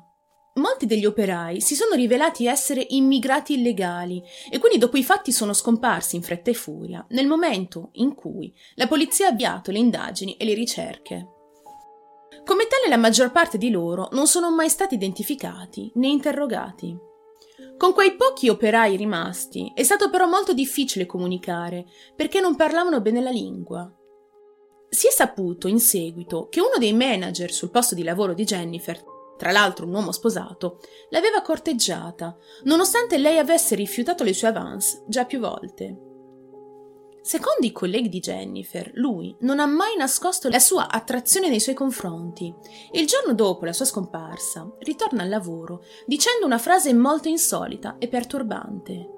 Molti 0.58 0.86
degli 0.86 1.08
operai 1.08 1.60
si 1.60 1.74
sono 1.74 1.96
rivelati 1.96 2.46
essere 2.46 2.86
immigrati 2.90 3.54
illegali 3.56 4.22
e 4.52 4.60
quindi 4.60 4.78
dopo 4.78 4.98
i 4.98 5.04
fatti 5.04 5.32
sono 5.32 5.54
scomparsi 5.54 6.16
in 6.16 6.22
fretta 6.22 6.52
e 6.52 6.54
furia 6.54 7.04
nel 7.10 7.25
momento 7.25 7.90
in 7.94 8.13
cui 8.13 8.54
la 8.75 8.86
polizia 8.86 9.25
ha 9.25 9.32
avviato 9.32 9.72
le 9.72 9.80
indagini 9.80 10.38
e 10.38 10.46
le 10.46 10.54
ricerche. 10.54 11.30
Come 12.46 12.68
tale 12.68 12.90
la 12.90 12.98
maggior 12.98 13.32
parte 13.32 13.58
di 13.58 13.72
loro 13.72 14.10
non 14.12 14.28
sono 14.28 14.52
mai 14.52 14.70
stati 14.70 14.94
identificati 14.94 15.92
né 15.96 16.10
interrogati. 16.10 17.12
Con 17.78 17.94
quei 17.94 18.16
pochi 18.16 18.50
operai 18.50 18.96
rimasti 18.96 19.72
è 19.76 19.84
stato 19.84 20.10
però 20.10 20.28
molto 20.28 20.54
difficile 20.54 21.06
comunicare 21.06 21.86
perché 22.16 22.40
non 22.40 22.56
parlavano 22.56 23.02
bene 23.02 23.22
la 23.22 23.30
lingua. 23.30 23.92
Si 24.90 25.08
è 25.08 25.12
saputo 25.12 25.68
in 25.68 25.80
seguito 25.80 26.48
che 26.50 26.60
uno 26.60 26.78
dei 26.78 26.94
manager 26.94 27.52
sul 27.52 27.72
posto 27.72 27.96
di 27.96 28.04
lavoro 28.04 28.34
di 28.34 28.44
Jennifer 28.44 29.12
tra 29.38 29.52
l'altro 29.52 29.86
un 29.86 29.94
uomo 29.94 30.12
sposato, 30.12 30.80
l'aveva 31.10 31.42
corteggiata, 31.42 32.38
nonostante 32.64 33.18
lei 33.18 33.40
avesse 33.40 33.76
rifiutato 33.76 34.24
le 34.24 34.34
sue 34.34 34.48
avance 34.48 35.04
già 35.08 35.26
più 35.26 35.40
volte. 35.40 36.12
Secondo 37.24 37.65
i 37.65 37.72
colleghi 37.72 38.10
di 38.10 38.20
Jennifer, 38.20 38.92
lui 38.96 39.34
non 39.39 39.60
ha 39.60 39.65
mai 39.65 39.96
nascosto 39.98 40.50
la 40.50 40.60
sua 40.60 40.89
attrazione 40.89 41.48
nei 41.48 41.62
suoi 41.62 41.74
confronti 41.74 42.53
il 42.92 43.08
giorno 43.08 43.34
dopo 43.34 43.63
la 43.63 43.72
sua 43.72 43.86
scomparsa 43.86 44.70
ritorna 44.80 45.24
al 45.24 45.30
lavoro 45.30 45.86
dicendo 46.06 46.46
una 46.46 46.58
frase 46.58 46.94
molto 46.94 47.30
insolita 47.30 47.96
e 47.98 48.10
perturbante. 48.10 49.10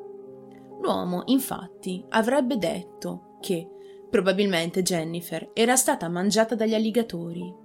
L'uomo, 0.82 1.24
infatti, 1.26 2.06
avrebbe 2.10 2.60
detto 2.60 3.38
che 3.42 3.68
probabilmente 4.08 4.84
Jennifer 4.84 5.50
era 5.54 5.76
stata 5.76 6.08
mangiata 6.08 6.54
dagli 6.54 6.76
alligatori 6.76 7.64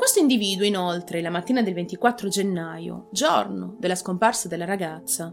questo 0.00 0.18
individuo, 0.18 0.64
inoltre, 0.64 1.20
la 1.20 1.28
mattina 1.28 1.60
del 1.60 1.74
24 1.74 2.30
gennaio, 2.30 3.08
giorno 3.12 3.76
della 3.78 3.94
scomparsa 3.94 4.48
della 4.48 4.64
ragazza, 4.64 5.30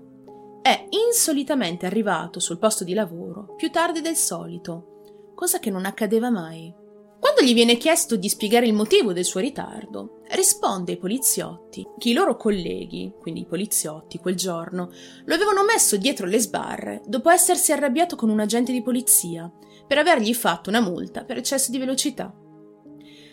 è 0.68 0.86
insolitamente 0.90 1.86
arrivato 1.86 2.42
sul 2.42 2.60
posto 2.60 2.84
di 2.84 2.94
lavoro 2.94 3.56
più 3.56 3.72
tardi 3.72 4.02
del 4.02 4.18
solito, 4.18 5.32
cosa 5.34 5.60
che 5.60 5.70
non 5.70 5.86
accadeva 5.86 6.30
mai. 6.30 6.74
Quando 7.22 7.42
gli 7.42 7.54
viene 7.54 7.78
chiesto 7.78 8.18
di 8.18 8.28
spiegare 8.28 8.68
il 8.68 8.74
motivo 8.74 9.14
del 9.14 9.24
suo 9.24 9.40
ritardo, 9.40 10.22
risponde 10.32 10.92
ai 10.92 10.98
poliziotti 10.98 11.88
che 11.98 12.10
i 12.10 12.14
loro 12.14 12.36
colleghi, 12.36 13.14
quindi 13.18 13.42
i 13.42 13.46
poliziotti, 13.46 14.18
quel 14.18 14.36
giorno, 14.36 14.92
lo 15.24 15.34
avevano 15.34 15.64
messo 15.64 15.96
dietro 15.96 16.28
le 16.28 16.38
sbarre 16.38 17.02
dopo 17.06 17.30
essersi 17.30 17.72
arrabbiato 17.72 18.18
con 18.18 18.30
un 18.30 18.42
agente 18.42 18.74
di 18.74 18.82
polizia 18.84 19.50
per 19.88 19.98
avergli 19.98 20.34
fatto 20.34 20.70
una 20.70 20.82
multa 20.82 21.24
per 21.24 21.38
eccesso 21.38 21.72
di 21.72 21.78
velocità. 21.78 22.36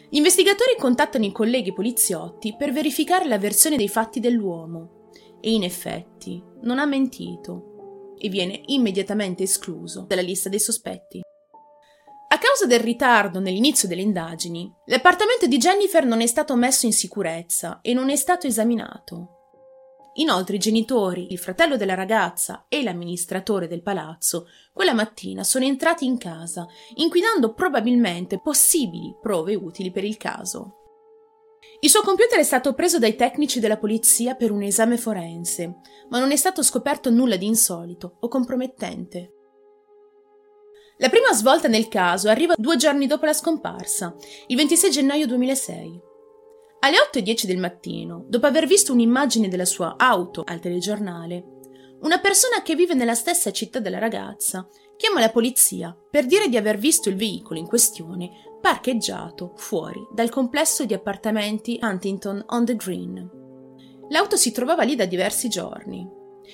Gli 0.08 0.18
investigatori 0.18 0.76
contattano 0.78 1.24
i 1.24 1.32
colleghi 1.32 1.72
poliziotti 1.72 2.54
per 2.56 2.70
verificare 2.70 3.26
la 3.26 3.38
versione 3.38 3.76
dei 3.76 3.88
fatti 3.88 4.20
dell'uomo 4.20 4.93
e 5.44 5.52
in 5.52 5.62
effetti 5.62 6.42
non 6.62 6.78
ha 6.78 6.86
mentito 6.86 8.14
e 8.16 8.30
viene 8.30 8.62
immediatamente 8.68 9.42
escluso 9.42 10.06
dalla 10.08 10.22
lista 10.22 10.48
dei 10.48 10.58
sospetti. 10.58 11.20
A 12.28 12.38
causa 12.38 12.64
del 12.64 12.80
ritardo 12.80 13.40
nell'inizio 13.40 13.86
delle 13.86 14.00
indagini, 14.00 14.72
l'appartamento 14.86 15.46
di 15.46 15.58
Jennifer 15.58 16.06
non 16.06 16.22
è 16.22 16.26
stato 16.26 16.56
messo 16.56 16.86
in 16.86 16.94
sicurezza 16.94 17.80
e 17.82 17.92
non 17.92 18.08
è 18.08 18.16
stato 18.16 18.46
esaminato. 18.46 19.32
Inoltre 20.14 20.56
i 20.56 20.60
genitori, 20.60 21.30
il 21.30 21.38
fratello 21.38 21.76
della 21.76 21.94
ragazza 21.94 22.64
e 22.66 22.82
l'amministratore 22.82 23.68
del 23.68 23.82
palazzo 23.82 24.46
quella 24.72 24.94
mattina 24.94 25.44
sono 25.44 25.66
entrati 25.66 26.06
in 26.06 26.16
casa, 26.16 26.66
inquinando 26.94 27.52
probabilmente 27.52 28.40
possibili 28.40 29.14
prove 29.20 29.54
utili 29.54 29.90
per 29.90 30.04
il 30.04 30.16
caso. 30.16 30.83
Il 31.84 31.90
suo 31.90 32.00
computer 32.00 32.38
è 32.38 32.42
stato 32.42 32.72
preso 32.72 32.98
dai 32.98 33.14
tecnici 33.14 33.60
della 33.60 33.76
polizia 33.76 34.36
per 34.36 34.50
un 34.50 34.62
esame 34.62 34.96
forense, 34.96 35.80
ma 36.08 36.18
non 36.18 36.32
è 36.32 36.36
stato 36.36 36.62
scoperto 36.62 37.10
nulla 37.10 37.36
di 37.36 37.44
insolito 37.44 38.16
o 38.20 38.28
compromettente. 38.28 39.32
La 40.96 41.10
prima 41.10 41.30
svolta 41.34 41.68
nel 41.68 41.88
caso 41.88 42.30
arriva 42.30 42.54
due 42.56 42.76
giorni 42.76 43.06
dopo 43.06 43.26
la 43.26 43.34
scomparsa, 43.34 44.14
il 44.46 44.56
26 44.56 44.90
gennaio 44.90 45.26
2006. 45.26 46.00
Alle 46.80 46.96
8.10 47.12 47.44
del 47.44 47.58
mattino, 47.58 48.24
dopo 48.28 48.46
aver 48.46 48.66
visto 48.66 48.94
un'immagine 48.94 49.48
della 49.48 49.66
sua 49.66 49.96
auto 49.98 50.42
al 50.46 50.60
telegiornale, 50.60 51.44
una 52.00 52.18
persona 52.18 52.62
che 52.62 52.74
vive 52.74 52.94
nella 52.94 53.14
stessa 53.14 53.50
città 53.50 53.78
della 53.78 53.98
ragazza 53.98 54.66
chiama 54.96 55.20
la 55.20 55.30
polizia 55.30 55.96
per 56.10 56.26
dire 56.26 56.48
di 56.48 56.56
aver 56.56 56.78
visto 56.78 57.08
il 57.08 57.16
veicolo 57.16 57.58
in 57.58 57.66
questione 57.66 58.30
parcheggiato 58.60 59.52
fuori 59.56 60.06
dal 60.12 60.30
complesso 60.30 60.84
di 60.84 60.94
appartamenti 60.94 61.78
Huntington 61.82 62.44
on 62.48 62.64
the 62.64 62.76
Green. 62.76 63.30
L'auto 64.08 64.36
si 64.36 64.52
trovava 64.52 64.82
lì 64.82 64.94
da 64.96 65.04
diversi 65.04 65.48
giorni. 65.48 66.08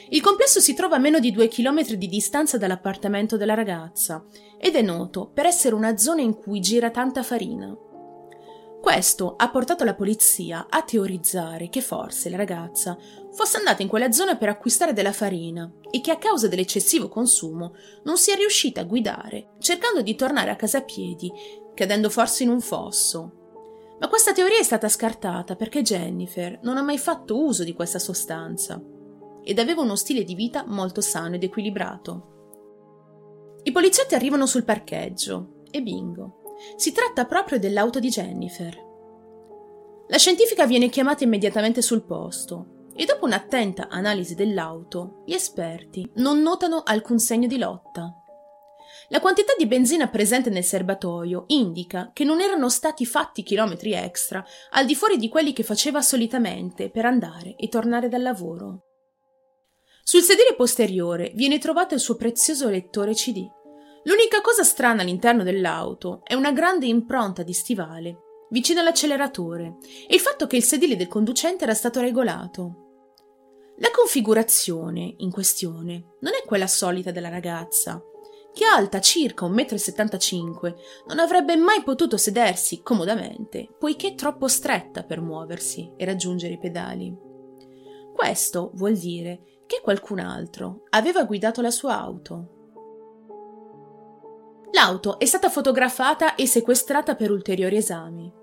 Il 0.09 0.21
complesso 0.21 0.61
si 0.61 0.75
trova 0.75 0.97
a 0.97 1.01
meno 1.01 1.19
di 1.19 1.33
due 1.33 1.49
chilometri 1.49 1.99
di 1.99 2.09
distanza 2.09 2.59
dall'appartamento 2.59 3.37
della 3.37 3.55
ragazza 3.55 4.25
ed 4.59 4.75
è 4.75 4.83
noto 4.83 5.31
per 5.33 5.47
essere 5.47 5.75
una 5.75 5.97
zona 5.97 6.21
in 6.21 6.35
cui 6.35 6.61
gira 6.61 6.91
tanta 6.91 7.23
farina. 7.23 7.77
Questo 8.81 9.35
ha 9.37 9.51
portato 9.51 9.85
la 9.85 9.95
polizia 9.95 10.67
a 10.71 10.83
teorizzare 10.83 11.69
che 11.69 11.83
forse 11.83 12.31
la 12.31 12.39
ragazza 12.39 12.97
fosse 13.33 13.59
andata 13.59 13.83
in 13.83 13.89
quella 13.89 14.11
zona 14.13 14.37
per 14.37 14.49
acquistare 14.49 14.93
della 14.93 15.13
farina 15.13 15.71
e 15.91 16.01
che 16.01 16.11
a 16.11 16.19
causa 16.19 16.49
dell'eccessivo 16.49 17.09
consumo 17.09 17.75
non 18.05 18.17
sia 18.17 18.35
riuscita 18.35 18.81
a 18.81 18.85
guidare, 18.85 19.53
cercando 19.59 20.03
di 20.03 20.15
tornare 20.15 20.51
a 20.51 20.57
casa 20.57 20.79
a 20.79 20.83
piedi, 20.83 21.31
cadendo 21.75 22.11
forse 22.11 22.43
in 22.43 22.51
un 22.51 22.61
fosso. 22.61 23.39
Ma 24.01 24.09
questa 24.09 24.33
teoria 24.33 24.59
è 24.59 24.63
stata 24.63 24.89
scartata 24.89 25.57
perché 25.57 25.83
Jennifer 25.83 26.59
non 26.63 26.77
ha 26.77 26.83
mai 26.83 26.99
fatto 26.99 27.43
uso 27.43 27.65
di 27.65 27.75
questa 27.75 27.99
sostanza 27.99 28.83
ed 29.43 29.59
aveva 29.59 29.83
uno 29.83 29.97
stile 29.97 30.25
di 30.25 30.35
vita 30.35 30.65
molto 30.67 31.01
sano 31.01 31.35
ed 31.35 31.43
equilibrato. 31.43 32.29
I 33.63 33.73
poliziotti 33.73 34.15
arrivano 34.15 34.47
sul 34.47 34.65
parcheggio 34.65 35.65
e 35.71 35.83
bingo, 35.83 36.57
si 36.77 36.93
tratta 36.93 37.27
proprio 37.27 37.59
dell'auto 37.59 38.01
di 38.01 38.09
Jennifer. 38.09 38.89
La 40.09 40.19
scientifica 40.19 40.67
viene 40.67 40.89
chiamata 40.89 41.25
immediatamente 41.25 41.83
sul 41.83 42.03
posto 42.03 42.79
e 43.01 43.07
dopo 43.07 43.25
un'attenta 43.25 43.89
analisi 43.89 44.35
dell'auto, 44.35 45.23
gli 45.25 45.33
esperti 45.33 46.07
non 46.17 46.43
notano 46.43 46.83
alcun 46.85 47.19
segno 47.19 47.47
di 47.47 47.57
lotta. 47.57 48.13
La 49.09 49.21
quantità 49.21 49.55
di 49.57 49.67
benzina 49.67 50.09
presente 50.09 50.51
nel 50.51 50.65
serbatoio 50.65 51.45
indica 51.47 52.11
che 52.13 52.25
non 52.25 52.43
erano 52.43 52.69
stati 52.69 53.07
fatti 53.07 53.43
chilometri 53.43 53.95
extra 53.95 54.45
al 54.73 54.85
di 54.85 54.95
fuori 54.95 55.17
di 55.17 55.31
quelli 55.31 55.55
che 55.55 55.63
faceva 55.63 56.03
solitamente 56.03 56.91
per 56.91 57.07
andare 57.07 57.57
e 57.57 57.69
tornare 57.69 58.11
dal 58.11 58.21
lavoro. 58.21 58.83
Sul 60.03 60.21
sedile 60.21 60.55
posteriore 60.55 61.33
viene 61.35 61.57
trovato 61.57 61.95
il 61.95 62.01
suo 62.01 62.17
prezioso 62.17 62.69
lettore 62.69 63.15
CD. 63.15 63.49
L'unica 64.03 64.43
cosa 64.43 64.63
strana 64.63 65.01
all'interno 65.01 65.43
dell'auto 65.43 66.21
è 66.23 66.35
una 66.35 66.53
grande 66.53 66.85
impronta 66.85 67.43
di 67.43 67.55
stivale 67.55 68.25
vicino 68.51 68.81
all'acceleratore 68.81 69.77
e 70.07 70.15
il 70.15 70.21
fatto 70.21 70.47
che 70.47 70.57
il 70.57 70.63
sedile 70.63 70.97
del 70.97 71.09
conducente 71.09 71.65
era 71.65 71.75
stato 71.75 72.01
regolato. 72.01 72.80
La 73.83 73.91
configurazione 73.91 75.15
in 75.19 75.31
questione 75.31 76.17
non 76.21 76.35
è 76.35 76.45
quella 76.45 76.67
solita 76.67 77.13
della 77.13 77.31
ragazza, 77.31 78.03
che 78.53 78.67
alta 78.67 79.01
circa 79.01 79.47
1,75 79.47 80.69
m 80.69 80.75
non 81.07 81.19
avrebbe 81.19 81.57
mai 81.57 81.83
potuto 81.83 82.19
sedersi 82.19 82.83
comodamente, 82.83 83.75
poiché 83.79 84.15
troppo 84.15 84.49
stretta 84.49 85.03
per 85.03 85.23
muoversi 85.23 85.91
e 85.97 86.05
raggiungere 86.05 86.55
i 86.55 86.59
pedali. 86.59 87.17
Questo 88.13 88.71
vuol 88.75 88.99
dire 88.99 89.63
che 89.65 89.81
qualcun 89.83 90.19
altro 90.19 90.83
aveva 90.91 91.25
guidato 91.25 91.63
la 91.63 91.71
sua 91.71 91.99
auto. 91.99 92.59
L'auto 94.73 95.19
è 95.19 95.25
stata 95.25 95.49
fotografata 95.49 96.35
e 96.35 96.47
sequestrata 96.47 97.15
per 97.15 97.31
ulteriori 97.31 97.77
esami. 97.77 98.40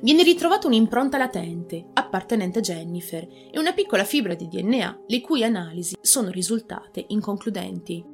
Viene 0.00 0.22
ritrovata 0.22 0.66
un'impronta 0.66 1.18
latente, 1.18 1.86
appartenente 1.92 2.58
a 2.58 2.62
Jennifer, 2.62 3.26
e 3.50 3.58
una 3.58 3.72
piccola 3.72 4.04
fibra 4.04 4.34
di 4.34 4.48
DNA, 4.48 5.02
le 5.06 5.20
cui 5.20 5.44
analisi 5.44 5.96
sono 6.00 6.30
risultate 6.30 7.04
inconcludenti. 7.08 8.04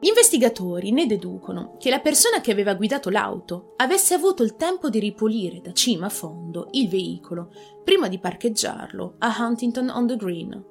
Gli 0.00 0.06
investigatori 0.06 0.92
ne 0.92 1.06
deducono 1.06 1.76
che 1.78 1.90
la 1.90 1.98
persona 1.98 2.40
che 2.40 2.52
aveva 2.52 2.74
guidato 2.74 3.10
l'auto 3.10 3.72
avesse 3.76 4.14
avuto 4.14 4.44
il 4.44 4.54
tempo 4.54 4.88
di 4.90 5.00
ripulire 5.00 5.60
da 5.60 5.72
cima 5.72 6.06
a 6.06 6.10
fondo 6.10 6.68
il 6.72 6.88
veicolo 6.88 7.50
prima 7.82 8.06
di 8.06 8.20
parcheggiarlo 8.20 9.16
a 9.18 9.36
Huntington 9.36 9.88
on 9.88 10.06
the 10.06 10.16
Green, 10.16 10.64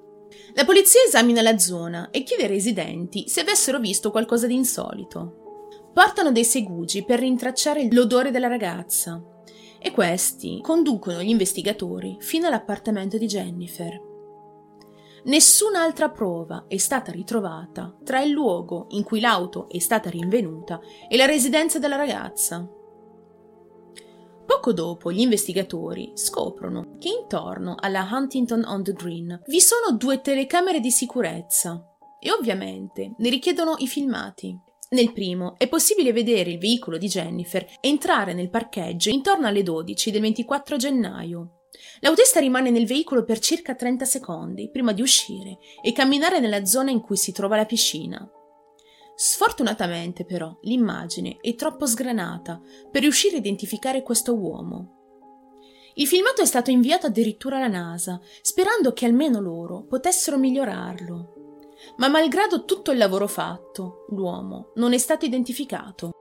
la 0.54 0.66
polizia 0.66 1.02
esamina 1.06 1.42
la 1.42 1.58
zona 1.58 2.10
e 2.12 2.24
chiede 2.24 2.44
ai 2.44 2.50
residenti 2.50 3.28
se 3.28 3.42
avessero 3.42 3.80
visto 3.80 4.12
qualcosa 4.12 4.48
di 4.48 4.56
insolito. 4.56 5.90
Portano 5.94 6.32
dei 6.32 6.46
segugi 6.46 7.04
per 7.04 7.20
rintracciare 7.20 7.88
l'odore 7.92 8.32
della 8.32 8.48
ragazza 8.48 9.22
e 9.80 9.92
questi 9.92 10.60
conducono 10.62 11.22
gli 11.22 11.30
investigatori 11.30 12.18
fino 12.20 12.48
all'appartamento 12.48 13.18
di 13.18 13.26
Jennifer. 13.26 14.06
Nessun'altra 15.26 16.10
prova 16.10 16.66
è 16.68 16.78
stata 16.78 17.12
ritrovata 17.12 17.98
tra 18.04 18.22
il 18.22 18.32
luogo 18.32 18.88
in 18.92 19.04
cui 19.04 19.20
l'auto 19.20 19.68
è 19.70 19.80
stata 19.80 20.10
rinvenuta 20.10 20.80
e 21.10 21.18
la 21.18 21.26
residenza 21.26 21.80
della 21.80 21.98
ragazza. 21.98 22.66
Poco 24.46 24.72
dopo 24.72 25.12
gli 25.12 25.20
investigatori 25.20 26.12
scoprono 26.14 26.96
che 26.98 27.10
intorno 27.10 27.76
alla 27.78 28.08
Huntington 28.10 28.64
on 28.66 28.84
the 28.84 28.94
Green 28.94 29.42
vi 29.48 29.60
sono 29.60 29.98
due 29.98 30.22
telecamere 30.22 30.80
di 30.80 30.92
sicurezza 30.92 31.86
e 32.20 32.32
ovviamente 32.32 33.14
ne 33.18 33.30
richiedono 33.30 33.76
i 33.80 33.88
filmati. 33.88 34.58
Nel 34.90 35.12
primo 35.12 35.56
è 35.58 35.68
possibile 35.68 36.14
vedere 36.14 36.52
il 36.52 36.60
veicolo 36.60 36.98
di 36.98 37.08
Jennifer 37.08 37.66
entrare 37.82 38.34
nel 38.34 38.50
parcheggio 38.50 39.10
intorno 39.10 39.46
alle 39.46 39.62
12 39.62 40.12
del 40.12 40.22
24 40.22 40.78
gennaio. 40.78 41.64
L'autista 42.00 42.40
rimane 42.40 42.70
nel 42.70 42.88
veicolo 42.88 43.26
per 43.26 43.40
circa 43.40 43.76
30 43.76 44.06
secondi 44.06 44.70
prima 44.70 44.94
di 44.94 45.02
uscire 45.02 45.58
e 45.82 45.92
camminare 45.92 46.40
nella 46.40 46.64
zona 46.66 46.92
in 46.92 47.02
cui 47.02 47.18
si 47.18 47.34
trova 47.34 47.58
la 47.58 47.66
piscina. 47.66 48.32
Sfortunatamente, 49.14 50.24
però, 50.24 50.58
l'immagine 50.62 51.38
è 51.42 51.54
troppo 51.56 51.86
sgranata 51.86 52.62
per 52.90 53.02
riuscire 53.02 53.36
a 53.36 53.40
identificare 53.40 54.04
questo 54.04 54.36
uomo. 54.36 54.94
Il 55.96 56.08
filmato 56.08 56.42
è 56.42 56.46
stato 56.46 56.72
inviato 56.72 57.08
addirittura 57.08 57.58
alla 57.58 57.68
NASA, 57.68 58.22
sperando 58.42 58.94
che 58.94 59.06
almeno 59.06 59.42
loro 59.42 59.84
potessero 59.84 60.38
migliorarlo. 60.38 61.37
Ma 61.98 62.08
malgrado 62.08 62.66
tutto 62.66 62.92
il 62.92 62.98
lavoro 62.98 63.28
fatto, 63.28 64.06
l'uomo 64.10 64.72
non 64.76 64.94
è 64.94 64.98
stato 64.98 65.26
identificato. 65.26 66.12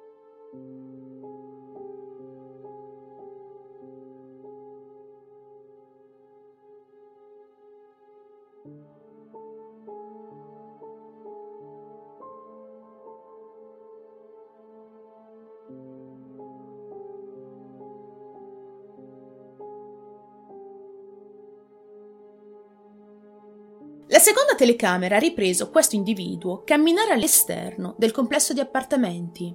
Seconda 24.27 24.57
telecamera 24.57 25.15
ha 25.15 25.21
ripreso 25.21 25.71
questo 25.71 25.95
individuo 25.95 26.65
camminare 26.65 27.13
all'esterno 27.13 27.95
del 27.97 28.11
complesso 28.11 28.53
di 28.53 28.59
appartamenti. 28.59 29.55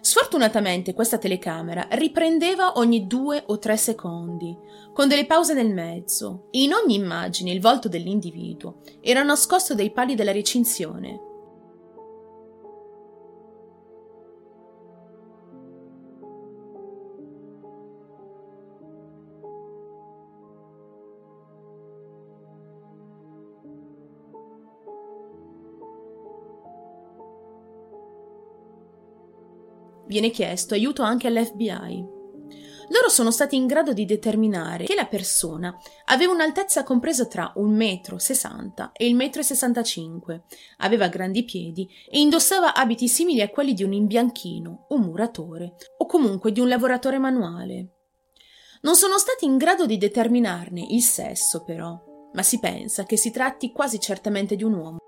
Sfortunatamente 0.00 0.94
questa 0.94 1.16
telecamera 1.16 1.86
riprendeva 1.92 2.72
ogni 2.78 3.06
due 3.06 3.40
o 3.46 3.60
tre 3.60 3.76
secondi, 3.76 4.58
con 4.92 5.06
delle 5.06 5.26
pause 5.26 5.54
nel 5.54 5.72
mezzo, 5.72 6.48
e 6.50 6.62
in 6.62 6.72
ogni 6.72 6.96
immagine 6.96 7.52
il 7.52 7.60
volto 7.60 7.88
dell'individuo 7.88 8.80
era 9.00 9.22
nascosto 9.22 9.76
dai 9.76 9.92
pali 9.92 10.16
della 10.16 10.32
recinzione. 10.32 11.27
Viene 30.18 30.30
chiesto 30.30 30.74
aiuto 30.74 31.02
anche 31.02 31.28
all'FBI. 31.28 32.16
Loro 32.90 33.08
sono 33.08 33.30
stati 33.30 33.54
in 33.54 33.66
grado 33.66 33.92
di 33.92 34.04
determinare 34.04 34.84
che 34.84 34.94
la 34.94 35.06
persona 35.06 35.76
aveva 36.06 36.32
un'altezza 36.32 36.82
compresa 36.82 37.26
tra 37.26 37.52
1,60 37.54 37.68
m 37.68 38.90
e 38.94 39.06
il 39.06 39.14
1,65 39.14 40.34
m, 40.34 40.42
aveva 40.78 41.08
grandi 41.08 41.44
piedi 41.44 41.88
e 42.10 42.18
indossava 42.18 42.74
abiti 42.74 43.06
simili 43.06 43.42
a 43.42 43.50
quelli 43.50 43.74
di 43.74 43.84
un 43.84 43.92
imbianchino, 43.92 44.86
un 44.88 45.00
muratore 45.02 45.74
o 45.98 46.06
comunque 46.06 46.50
di 46.50 46.60
un 46.60 46.68
lavoratore 46.68 47.18
manuale. 47.18 47.92
Non 48.80 48.96
sono 48.96 49.18
stati 49.18 49.44
in 49.44 49.56
grado 49.56 49.86
di 49.86 49.98
determinarne 49.98 50.84
il 50.88 51.02
sesso, 51.02 51.62
però, 51.62 52.00
ma 52.32 52.42
si 52.42 52.58
pensa 52.58 53.04
che 53.04 53.16
si 53.16 53.30
tratti 53.30 53.70
quasi 53.70 54.00
certamente 54.00 54.56
di 54.56 54.64
un 54.64 54.72
uomo. 54.72 54.98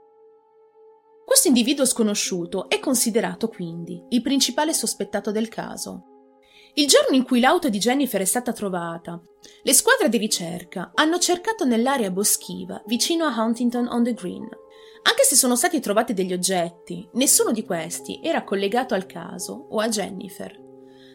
Questo 1.30 1.46
individuo 1.46 1.84
sconosciuto 1.84 2.68
è 2.68 2.80
considerato 2.80 3.46
quindi 3.46 4.02
il 4.08 4.20
principale 4.20 4.74
sospettato 4.74 5.30
del 5.30 5.46
caso. 5.46 6.32
Il 6.74 6.88
giorno 6.88 7.14
in 7.14 7.22
cui 7.22 7.38
l'auto 7.38 7.68
di 7.68 7.78
Jennifer 7.78 8.20
è 8.20 8.24
stata 8.24 8.52
trovata, 8.52 9.22
le 9.62 9.72
squadre 9.72 10.08
di 10.08 10.18
ricerca 10.18 10.90
hanno 10.92 11.20
cercato 11.20 11.64
nell'area 11.64 12.10
boschiva 12.10 12.82
vicino 12.86 13.26
a 13.26 13.40
Huntington 13.40 13.86
on 13.86 14.02
the 14.02 14.12
Green. 14.12 14.42
Anche 14.42 15.22
se 15.22 15.36
sono 15.36 15.54
stati 15.54 15.78
trovati 15.78 16.14
degli 16.14 16.32
oggetti, 16.32 17.08
nessuno 17.12 17.52
di 17.52 17.64
questi 17.64 18.18
era 18.20 18.42
collegato 18.42 18.94
al 18.94 19.06
caso 19.06 19.68
o 19.70 19.78
a 19.78 19.88
Jennifer. 19.88 20.52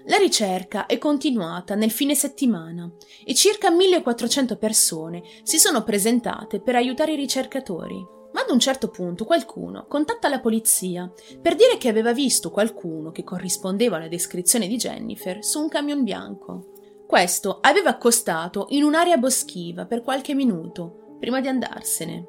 La 0.05 0.15
ricerca 0.15 0.85
è 0.85 0.97
continuata 0.97 1.75
nel 1.75 1.91
fine 1.91 2.15
settimana 2.15 2.89
e 3.25 3.35
circa 3.35 3.69
1400 3.69 4.55
persone 4.55 5.23
si 5.43 5.59
sono 5.59 5.83
presentate 5.83 6.61
per 6.61 6.75
aiutare 6.75 7.11
i 7.11 7.17
ricercatori. 7.17 8.13
Ma 8.35 8.41
ad 8.41 8.49
un 8.49 8.59
certo 8.59 8.89
punto 8.89 9.23
qualcuno 9.23 9.85
contatta 9.87 10.27
la 10.27 10.41
polizia 10.41 11.09
per 11.41 11.55
dire 11.55 11.77
che 11.77 11.87
aveva 11.87 12.11
visto 12.11 12.51
qualcuno 12.51 13.11
che 13.11 13.23
corrispondeva 13.23 13.95
alla 13.95 14.09
descrizione 14.09 14.67
di 14.67 14.75
Jennifer 14.75 15.41
su 15.41 15.61
un 15.61 15.69
camion 15.69 16.03
bianco. 16.03 16.73
Questo 17.07 17.59
aveva 17.61 17.91
accostato 17.91 18.65
in 18.71 18.83
un'area 18.83 19.15
boschiva 19.15 19.85
per 19.85 20.01
qualche 20.01 20.33
minuto 20.33 21.15
prima 21.17 21.39
di 21.39 21.47
andarsene. 21.47 22.27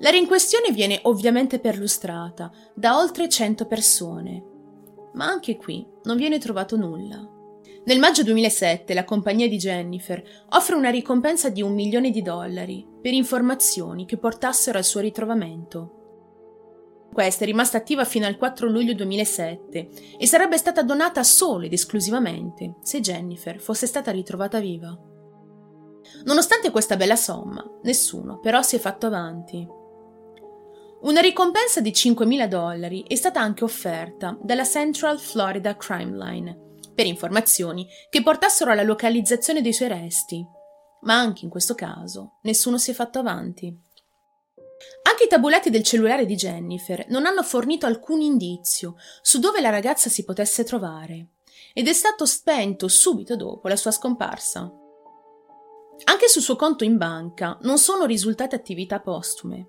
L'area 0.00 0.20
in 0.20 0.26
questione 0.26 0.70
viene 0.72 0.98
ovviamente 1.04 1.58
perlustrata 1.58 2.52
da 2.74 2.98
oltre 2.98 3.30
100 3.30 3.64
persone, 3.64 4.44
ma 5.14 5.24
anche 5.24 5.56
qui 5.56 5.86
non 6.02 6.18
viene 6.18 6.36
trovato 6.38 6.76
nulla. 6.76 7.35
Nel 7.86 8.00
maggio 8.00 8.24
2007 8.24 8.94
la 8.94 9.04
compagnia 9.04 9.46
di 9.46 9.58
Jennifer 9.58 10.20
offre 10.50 10.74
una 10.74 10.90
ricompensa 10.90 11.50
di 11.50 11.62
un 11.62 11.72
milione 11.72 12.10
di 12.10 12.20
dollari 12.20 12.84
per 13.00 13.12
informazioni 13.12 14.06
che 14.06 14.16
portassero 14.16 14.76
al 14.76 14.82
suo 14.82 14.98
ritrovamento. 14.98 15.92
Questa 17.12 17.44
è 17.44 17.46
rimasta 17.46 17.76
attiva 17.76 18.04
fino 18.04 18.26
al 18.26 18.38
4 18.38 18.68
luglio 18.68 18.92
2007 18.92 19.88
e 20.18 20.26
sarebbe 20.26 20.58
stata 20.58 20.82
donata 20.82 21.22
solo 21.22 21.64
ed 21.64 21.72
esclusivamente 21.72 22.74
se 22.82 22.98
Jennifer 22.98 23.60
fosse 23.60 23.86
stata 23.86 24.10
ritrovata 24.10 24.58
viva. 24.58 24.98
Nonostante 26.24 26.72
questa 26.72 26.96
bella 26.96 27.14
somma, 27.14 27.64
nessuno 27.84 28.40
però 28.40 28.62
si 28.62 28.74
è 28.74 28.80
fatto 28.80 29.06
avanti. 29.06 29.64
Una 31.02 31.20
ricompensa 31.20 31.80
di 31.80 31.92
5.000 31.92 32.48
dollari 32.48 33.04
è 33.06 33.14
stata 33.14 33.38
anche 33.38 33.62
offerta 33.62 34.36
dalla 34.42 34.64
Central 34.64 35.20
Florida 35.20 35.76
Crime 35.76 36.16
Line 36.16 36.64
per 36.96 37.06
informazioni 37.06 37.86
che 38.10 38.22
portassero 38.22 38.72
alla 38.72 38.82
localizzazione 38.82 39.60
dei 39.60 39.74
suoi 39.74 39.88
resti, 39.88 40.44
ma 41.02 41.14
anche 41.14 41.44
in 41.44 41.50
questo 41.50 41.74
caso 41.76 42.38
nessuno 42.42 42.78
si 42.78 42.90
è 42.90 42.94
fatto 42.94 43.20
avanti. 43.20 43.72
Anche 45.02 45.24
i 45.24 45.28
tabulati 45.28 45.70
del 45.70 45.82
cellulare 45.82 46.26
di 46.26 46.34
Jennifer 46.34 47.06
non 47.08 47.26
hanno 47.26 47.42
fornito 47.42 47.86
alcun 47.86 48.20
indizio 48.20 48.96
su 49.22 49.38
dove 49.38 49.60
la 49.60 49.70
ragazza 49.70 50.08
si 50.08 50.24
potesse 50.24 50.64
trovare 50.64 51.28
ed 51.72 51.86
è 51.86 51.92
stato 51.92 52.24
spento 52.24 52.88
subito 52.88 53.36
dopo 53.36 53.68
la 53.68 53.76
sua 53.76 53.90
scomparsa. 53.90 54.72
Anche 56.04 56.28
sul 56.28 56.42
suo 56.42 56.56
conto 56.56 56.84
in 56.84 56.96
banca 56.96 57.58
non 57.62 57.78
sono 57.78 58.06
risultate 58.06 58.56
attività 58.56 59.00
postume. 59.00 59.68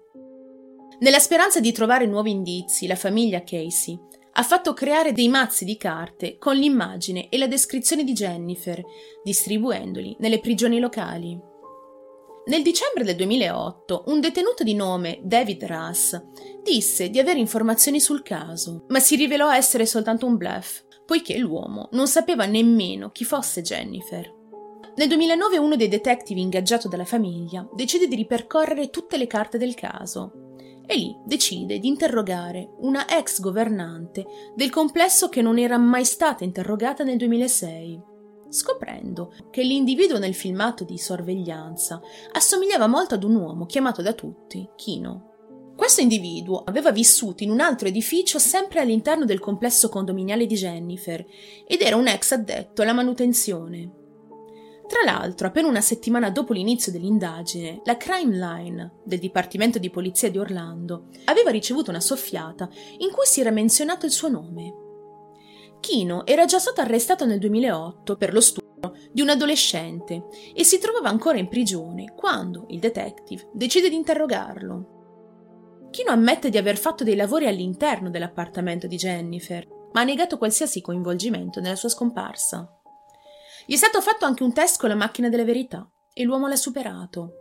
Nella 0.99 1.19
speranza 1.19 1.59
di 1.59 1.71
trovare 1.71 2.05
nuovi 2.05 2.31
indizi, 2.31 2.87
la 2.87 2.95
famiglia 2.95 3.43
Casey 3.43 3.99
ha 4.39 4.43
fatto 4.43 4.73
creare 4.73 5.13
dei 5.13 5.29
mazzi 5.29 5.65
di 5.65 5.77
carte 5.77 6.37
con 6.37 6.55
l'immagine 6.55 7.29
e 7.29 7.39
la 7.39 7.47
descrizione 7.47 8.03
di 8.03 8.13
Jennifer, 8.13 8.83
distribuendoli 9.23 10.15
nelle 10.19 10.39
prigioni 10.39 10.79
locali. 10.79 11.39
Nel 12.45 12.61
dicembre 12.61 13.03
del 13.03 13.15
2008, 13.15 14.03
un 14.07 14.19
detenuto 14.19 14.63
di 14.63 14.75
nome 14.75 15.19
David 15.23 15.65
Russ 15.65 16.21
disse 16.61 17.09
di 17.09 17.17
avere 17.17 17.39
informazioni 17.39 17.99
sul 17.99 18.21
caso, 18.21 18.85
ma 18.89 18.99
si 18.99 19.15
rivelò 19.15 19.51
essere 19.51 19.87
soltanto 19.87 20.27
un 20.27 20.37
bluff, 20.37 20.83
poiché 21.03 21.35
l'uomo 21.39 21.89
non 21.93 22.07
sapeva 22.07 22.45
nemmeno 22.45 23.09
chi 23.09 23.23
fosse 23.23 23.63
Jennifer. 23.63 24.31
Nel 24.97 25.07
2009 25.07 25.57
uno 25.57 25.75
dei 25.75 25.87
detective 25.87 26.39
ingaggiato 26.39 26.87
dalla 26.87 27.05
famiglia 27.05 27.67
decide 27.73 28.07
di 28.07 28.15
ripercorrere 28.15 28.91
tutte 28.91 29.17
le 29.17 29.25
carte 29.25 29.57
del 29.57 29.73
caso 29.73 30.46
e 30.87 30.95
lì 30.95 31.15
decide 31.25 31.79
di 31.79 31.89
interrogare 31.89 32.71
una 32.79 33.07
ex 33.09 33.41
governante 33.41 34.25
del 34.55 34.69
complesso 34.69 35.27
che 35.27 35.41
non 35.41 35.59
era 35.59 35.77
mai 35.77 36.05
stata 36.05 36.45
interrogata 36.45 37.03
nel 37.03 37.17
2006, 37.17 38.01
scoprendo 38.49 39.33
che 39.51 39.63
l'individuo 39.63 40.17
nel 40.17 40.33
filmato 40.33 40.85
di 40.85 40.97
sorveglianza 40.97 42.01
assomigliava 42.31 42.87
molto 42.87 43.15
ad 43.15 43.23
un 43.23 43.35
uomo 43.35 43.65
chiamato 43.65 44.01
da 44.01 44.13
tutti 44.13 44.67
Kino. 44.77 45.33
Questo 45.75 46.01
individuo 46.01 46.63
aveva 46.63 46.91
vissuto 46.91 47.43
in 47.43 47.51
un 47.51 47.59
altro 47.59 47.89
edificio 47.89 48.39
sempre 48.39 48.79
all'interno 48.79 49.25
del 49.25 49.39
complesso 49.39 49.89
condominiale 49.89 50.45
di 50.45 50.55
Jennifer 50.55 51.23
ed 51.67 51.81
era 51.81 51.97
un 51.97 52.07
ex 52.07 52.31
addetto 52.31 52.81
alla 52.81 52.93
manutenzione. 52.93 53.96
Tra 54.87 55.03
l'altro, 55.03 55.47
appena 55.47 55.67
una 55.67 55.81
settimana 55.81 56.29
dopo 56.29 56.53
l'inizio 56.53 56.93
dell'indagine, 56.93 57.81
la 57.83 57.97
Crime 57.97 58.37
Line 58.37 58.91
del 59.03 59.19
Dipartimento 59.19 59.79
di 59.79 59.89
Polizia 59.89 60.31
di 60.31 60.37
Orlando 60.37 61.09
aveva 61.25 61.51
ricevuto 61.51 61.89
una 61.89 61.99
soffiata 61.99 62.69
in 62.99 63.11
cui 63.11 63.25
si 63.25 63.41
era 63.41 63.51
menzionato 63.51 64.05
il 64.05 64.13
suo 64.13 64.29
nome. 64.29 64.73
Kino 65.81 66.25
era 66.25 66.45
già 66.45 66.57
stato 66.57 66.81
arrestato 66.81 67.25
nel 67.25 67.39
2008 67.39 68.15
per 68.15 68.31
lo 68.33 68.39
stupro 68.39 68.95
di 69.11 69.21
un 69.21 69.29
adolescente 69.29 70.27
e 70.53 70.63
si 70.63 70.79
trovava 70.79 71.09
ancora 71.09 71.37
in 71.37 71.49
prigione 71.49 72.13
quando 72.15 72.65
il 72.69 72.79
detective 72.79 73.49
decide 73.53 73.89
di 73.89 73.95
interrogarlo. 73.95 75.89
Kino 75.91 76.11
ammette 76.11 76.49
di 76.49 76.57
aver 76.57 76.77
fatto 76.77 77.03
dei 77.03 77.15
lavori 77.15 77.47
all'interno 77.47 78.09
dell'appartamento 78.09 78.87
di 78.87 78.95
Jennifer, 78.95 79.67
ma 79.91 80.01
ha 80.01 80.03
negato 80.03 80.37
qualsiasi 80.37 80.81
coinvolgimento 80.81 81.59
nella 81.59 81.75
sua 81.75 81.89
scomparsa. 81.89 82.76
Gli 83.69 83.73
è 83.73 83.75
stato 83.75 83.99
fatto 83.99 84.23
anche 84.23 84.43
un 84.43 84.53
test 84.53 84.79
con 84.79 84.87
la 84.87 84.95
macchina 84.95 85.27
della 85.27 85.43
verità 85.43 85.85
e 86.13 86.23
l'uomo 86.23 86.47
l'ha 86.47 86.55
superato. 86.55 87.33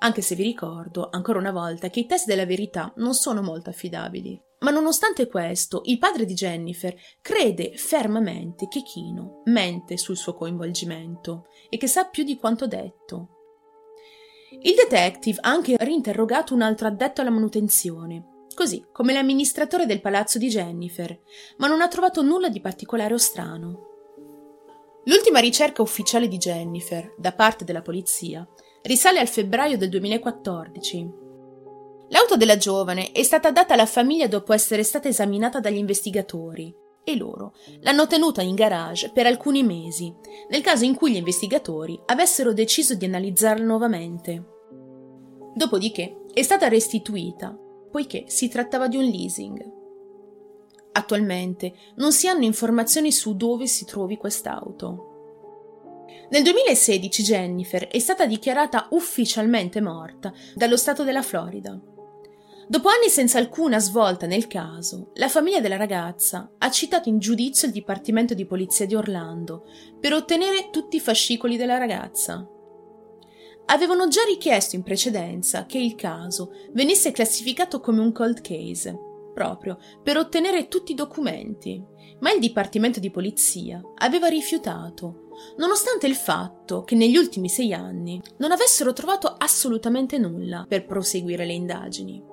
Anche 0.00 0.20
se 0.20 0.34
vi 0.34 0.42
ricordo, 0.42 1.08
ancora 1.10 1.38
una 1.38 1.52
volta, 1.52 1.88
che 1.88 2.00
i 2.00 2.06
test 2.06 2.26
della 2.26 2.44
verità 2.44 2.92
non 2.96 3.14
sono 3.14 3.40
molto 3.40 3.70
affidabili. 3.70 4.38
Ma 4.58 4.70
nonostante 4.70 5.26
questo, 5.26 5.80
il 5.86 5.96
padre 5.96 6.26
di 6.26 6.34
Jennifer 6.34 6.94
crede 7.22 7.78
fermamente 7.78 8.68
che 8.68 8.82
Kino 8.82 9.40
mente 9.46 9.96
sul 9.96 10.18
suo 10.18 10.34
coinvolgimento 10.34 11.46
e 11.70 11.78
che 11.78 11.86
sa 11.86 12.04
più 12.04 12.24
di 12.24 12.36
quanto 12.36 12.66
detto. 12.66 13.28
Il 14.60 14.74
detective 14.74 15.38
ha 15.40 15.48
anche 15.48 15.76
rinterrogato 15.78 16.52
un 16.52 16.60
altro 16.60 16.88
addetto 16.88 17.22
alla 17.22 17.30
manutenzione, 17.30 18.48
così 18.54 18.84
come 18.92 19.14
l'amministratore 19.14 19.86
del 19.86 20.02
palazzo 20.02 20.36
di 20.36 20.48
Jennifer, 20.48 21.18
ma 21.56 21.68
non 21.68 21.80
ha 21.80 21.88
trovato 21.88 22.20
nulla 22.20 22.50
di 22.50 22.60
particolare 22.60 23.14
o 23.14 23.18
strano. 23.18 23.92
L'ultima 25.04 25.38
ricerca 25.38 25.82
ufficiale 25.82 26.28
di 26.28 26.38
Jennifer, 26.38 27.14
da 27.18 27.32
parte 27.32 27.64
della 27.64 27.82
polizia, 27.82 28.46
risale 28.82 29.18
al 29.18 29.28
febbraio 29.28 29.76
del 29.76 29.90
2014. 29.90 31.22
L'auto 32.08 32.36
della 32.36 32.56
giovane 32.56 33.12
è 33.12 33.22
stata 33.22 33.50
data 33.50 33.74
alla 33.74 33.86
famiglia 33.86 34.28
dopo 34.28 34.52
essere 34.52 34.82
stata 34.82 35.08
esaminata 35.08 35.60
dagli 35.60 35.76
investigatori 35.76 36.74
e 37.04 37.16
loro 37.16 37.52
l'hanno 37.80 38.06
tenuta 38.06 38.40
in 38.40 38.54
garage 38.54 39.10
per 39.10 39.26
alcuni 39.26 39.62
mesi, 39.62 40.14
nel 40.48 40.62
caso 40.62 40.84
in 40.84 40.94
cui 40.94 41.12
gli 41.12 41.16
investigatori 41.16 42.00
avessero 42.06 42.54
deciso 42.54 42.94
di 42.94 43.04
analizzarla 43.04 43.64
nuovamente. 43.64 44.42
Dopodiché 45.54 46.22
è 46.32 46.42
stata 46.42 46.68
restituita, 46.68 47.56
poiché 47.90 48.24
si 48.28 48.48
trattava 48.48 48.88
di 48.88 48.96
un 48.96 49.04
leasing. 49.04 49.83
Attualmente 50.96 51.74
non 51.96 52.12
si 52.12 52.28
hanno 52.28 52.44
informazioni 52.44 53.10
su 53.10 53.34
dove 53.34 53.66
si 53.66 53.84
trovi 53.84 54.16
quest'auto. 54.16 55.10
Nel 56.30 56.44
2016 56.44 57.22
Jennifer 57.24 57.88
è 57.88 57.98
stata 57.98 58.26
dichiarata 58.26 58.86
ufficialmente 58.90 59.80
morta 59.80 60.32
dallo 60.54 60.76
Stato 60.76 61.02
della 61.02 61.22
Florida. 61.22 61.78
Dopo 62.68 62.88
anni 62.88 63.08
senza 63.08 63.38
alcuna 63.38 63.80
svolta 63.80 64.26
nel 64.26 64.46
caso, 64.46 65.10
la 65.14 65.28
famiglia 65.28 65.60
della 65.60 65.76
ragazza 65.76 66.52
ha 66.58 66.70
citato 66.70 67.08
in 67.08 67.18
giudizio 67.18 67.66
il 67.66 67.74
Dipartimento 67.74 68.32
di 68.34 68.46
Polizia 68.46 68.86
di 68.86 68.94
Orlando 68.94 69.66
per 69.98 70.12
ottenere 70.12 70.70
tutti 70.70 70.96
i 70.96 71.00
fascicoli 71.00 71.56
della 71.56 71.76
ragazza. 71.76 72.48
Avevano 73.66 74.06
già 74.06 74.22
richiesto 74.26 74.76
in 74.76 74.84
precedenza 74.84 75.66
che 75.66 75.78
il 75.78 75.96
caso 75.96 76.52
venisse 76.72 77.10
classificato 77.10 77.80
come 77.80 78.00
un 78.00 78.12
cold 78.12 78.40
case, 78.40 79.12
proprio 79.34 79.78
per 80.02 80.16
ottenere 80.16 80.68
tutti 80.68 80.92
i 80.92 80.94
documenti, 80.94 81.84
ma 82.20 82.32
il 82.32 82.40
Dipartimento 82.40 83.00
di 83.00 83.10
Polizia 83.10 83.82
aveva 83.96 84.28
rifiutato, 84.28 85.28
nonostante 85.58 86.06
il 86.06 86.14
fatto 86.14 86.84
che 86.84 86.94
negli 86.94 87.16
ultimi 87.16 87.50
sei 87.50 87.74
anni 87.74 88.18
non 88.38 88.52
avessero 88.52 88.94
trovato 88.94 89.34
assolutamente 89.36 90.16
nulla 90.16 90.64
per 90.66 90.86
proseguire 90.86 91.44
le 91.44 91.52
indagini. 91.52 92.32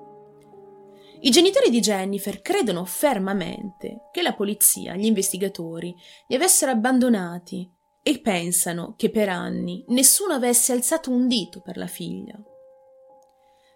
I 1.24 1.30
genitori 1.30 1.70
di 1.70 1.80
Jennifer 1.80 2.40
credono 2.40 2.84
fermamente 2.84 4.08
che 4.10 4.22
la 4.22 4.34
polizia, 4.34 4.96
gli 4.96 5.04
investigatori, 5.04 5.94
li 6.26 6.34
avessero 6.34 6.72
abbandonati 6.72 7.70
e 8.02 8.20
pensano 8.20 8.94
che 8.96 9.10
per 9.10 9.28
anni 9.28 9.84
nessuno 9.88 10.32
avesse 10.34 10.72
alzato 10.72 11.12
un 11.12 11.28
dito 11.28 11.60
per 11.60 11.76
la 11.76 11.86
figlia. 11.86 12.42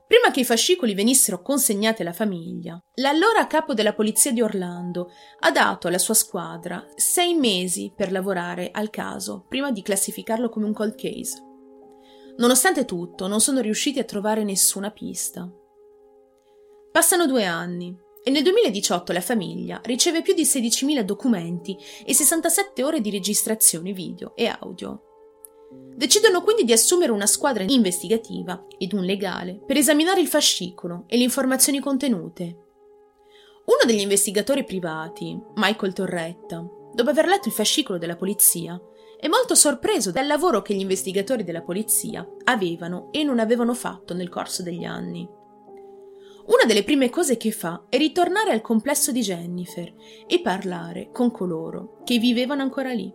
Prima 0.07 0.31
che 0.31 0.41
i 0.41 0.45
fascicoli 0.45 0.95
venissero 0.95 1.43
consegnati 1.43 2.03
alla 2.03 2.13
famiglia, 2.13 2.81
l'allora 2.95 3.49
capo 3.49 3.75
della 3.75 3.93
polizia 3.93 4.33
di 4.33 4.41
Orlando 4.41 5.11
ha 5.41 5.51
dato 5.51 5.89
alla 5.89 5.99
sua 5.99 6.15
squadra 6.15 6.87
sei 6.95 7.35
mesi 7.35 7.93
per 7.95 8.13
lavorare 8.13 8.71
al 8.73 8.91
caso 8.91 9.45
prima 9.49 9.73
di 9.73 9.83
classificarlo 9.83 10.49
come 10.49 10.67
un 10.67 10.73
cold 10.73 10.95
case. 10.95 11.43
Nonostante 12.37 12.85
tutto, 12.85 13.27
non 13.27 13.41
sono 13.41 13.61
riusciti 13.61 13.99
a 13.99 14.05
trovare 14.05 14.45
nessuna 14.45 14.91
pista. 14.91 15.51
Passano 16.93 17.27
due 17.27 17.45
anni 17.45 17.97
e 18.23 18.31
nel 18.31 18.43
2018 18.45 19.13
la 19.13 19.21
famiglia 19.21 19.81
riceve 19.85 20.23
più 20.23 20.35
di 20.35 20.45
16.000 20.45 21.01
documenti 21.01 21.77
e 22.05 22.15
67 22.15 22.85
ore 22.85 23.01
di 23.01 23.11
registrazioni 23.11 23.93
video 23.93 24.37
e 24.37 24.47
audio. 24.47 25.06
Decidono 25.95 26.43
quindi 26.43 26.65
di 26.65 26.73
assumere 26.73 27.13
una 27.13 27.27
squadra 27.27 27.65
investigativa 27.67 28.67
ed 28.79 28.93
un 28.93 29.05
legale 29.05 29.61
per 29.65 29.77
esaminare 29.77 30.21
il 30.21 30.29
fascicolo 30.29 31.05
e 31.07 31.17
le 31.17 31.23
informazioni 31.23 31.81
contenute. 31.81 32.45
Uno 33.67 33.81
degli 33.85 34.01
investigatori 34.01 34.65
privati, 34.65 35.41
Michael 35.55 35.93
Torretta, 35.93 36.65
dopo 36.93 37.11
aver 37.11 37.27
letto 37.27 37.49
il 37.49 37.55
fascicolo 37.55 37.99
della 37.99 38.17
polizia, 38.17 38.81
è 39.19 39.29
molto 39.29 39.55
sorpreso 39.55 40.11
dal 40.11 40.27
lavoro 40.27 40.63
che 40.63 40.75
gli 40.75 40.81
investigatori 40.81 41.43
della 41.43 41.63
polizia 41.63 42.27
avevano 42.45 43.09
e 43.11 43.25
non 43.25 43.39
avevano 43.39 43.75
fatto 43.75 44.15
nel 44.15 44.29
corso 44.29 44.63
degli 44.63 44.85
anni. 44.85 45.29
Una 46.47 46.65
delle 46.65 46.85
prime 46.85 47.11
cose 47.11 47.37
che 47.37 47.51
fa 47.51 47.87
è 47.89 47.97
ritornare 47.97 48.53
al 48.53 48.61
complesso 48.61 49.11
di 49.11 49.21
Jennifer 49.21 49.93
e 50.29 50.41
parlare 50.41 51.11
con 51.11 51.33
coloro 51.33 52.03
che 52.05 52.19
vivevano 52.19 52.63
ancora 52.63 52.93
lì. 52.93 53.13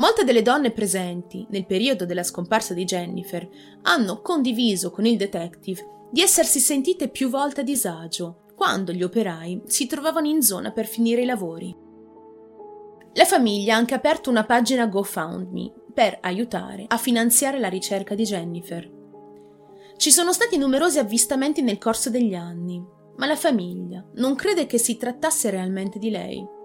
Molte 0.00 0.24
delle 0.24 0.40
donne 0.40 0.70
presenti 0.70 1.46
nel 1.50 1.66
periodo 1.66 2.06
della 2.06 2.22
scomparsa 2.22 2.72
di 2.72 2.84
Jennifer 2.84 3.46
hanno 3.82 4.22
condiviso 4.22 4.90
con 4.90 5.04
il 5.04 5.18
detective 5.18 6.08
di 6.10 6.22
essersi 6.22 6.58
sentite 6.58 7.08
più 7.08 7.28
volte 7.28 7.60
a 7.60 7.64
disagio 7.64 8.46
quando 8.56 8.92
gli 8.92 9.02
operai 9.02 9.62
si 9.66 9.86
trovavano 9.86 10.26
in 10.26 10.42
zona 10.42 10.70
per 10.70 10.86
finire 10.86 11.20
i 11.20 11.26
lavori. 11.26 11.76
La 13.12 13.24
famiglia 13.26 13.74
ha 13.74 13.76
anche 13.76 13.92
aperto 13.92 14.30
una 14.30 14.44
pagina 14.44 14.86
GoFundMe 14.86 15.70
per 15.92 16.16
aiutare 16.22 16.86
a 16.88 16.96
finanziare 16.96 17.58
la 17.58 17.68
ricerca 17.68 18.14
di 18.14 18.24
Jennifer. 18.24 18.90
Ci 19.98 20.10
sono 20.10 20.32
stati 20.32 20.56
numerosi 20.56 20.98
avvistamenti 20.98 21.60
nel 21.60 21.76
corso 21.76 22.08
degli 22.08 22.34
anni, 22.34 22.82
ma 23.16 23.26
la 23.26 23.36
famiglia 23.36 24.02
non 24.14 24.34
crede 24.34 24.64
che 24.64 24.78
si 24.78 24.96
trattasse 24.96 25.50
realmente 25.50 25.98
di 25.98 26.08
lei. 26.08 26.58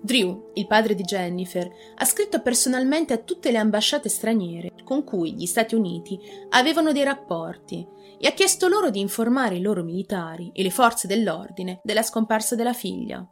Drew, 0.00 0.52
il 0.54 0.66
padre 0.66 0.94
di 0.94 1.02
Jennifer, 1.02 1.68
ha 1.96 2.04
scritto 2.04 2.40
personalmente 2.40 3.12
a 3.12 3.18
tutte 3.18 3.50
le 3.50 3.58
ambasciate 3.58 4.08
straniere 4.08 4.72
con 4.84 5.04
cui 5.04 5.34
gli 5.34 5.46
Stati 5.46 5.74
Uniti 5.74 6.18
avevano 6.50 6.92
dei 6.92 7.02
rapporti 7.02 7.86
e 8.18 8.26
ha 8.26 8.32
chiesto 8.32 8.68
loro 8.68 8.90
di 8.90 9.00
informare 9.00 9.56
i 9.56 9.60
loro 9.60 9.82
militari 9.82 10.50
e 10.54 10.62
le 10.62 10.70
forze 10.70 11.06
dell'ordine 11.06 11.80
della 11.82 12.02
scomparsa 12.02 12.54
della 12.54 12.72
figlia. 12.72 13.26